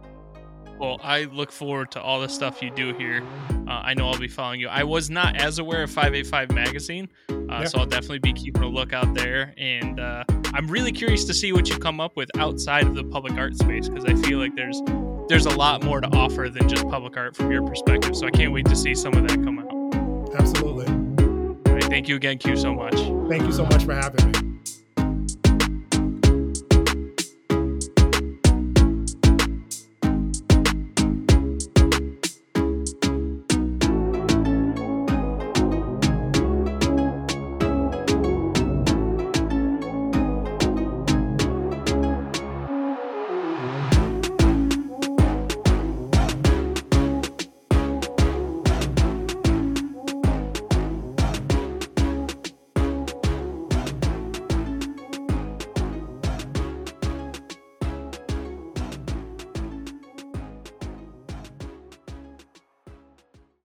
[0.80, 3.22] Well, I look forward to all the stuff you do here.
[3.68, 4.68] Uh, I know I'll be following you.
[4.68, 7.64] I was not as aware of 585 Magazine, uh, yeah.
[7.64, 9.53] so I'll definitely be keeping a lookout there.
[9.59, 10.24] And uh,
[10.55, 13.57] I'm really curious to see what you come up with outside of the public art
[13.59, 14.80] space because I feel like there's
[15.28, 18.16] there's a lot more to offer than just public art from your perspective.
[18.16, 19.80] So I can't wait to see some of that come out.
[20.35, 20.87] Absolutely.
[20.87, 22.95] All right, thank you again, Q, so much.
[23.28, 24.49] Thank you so much for having me.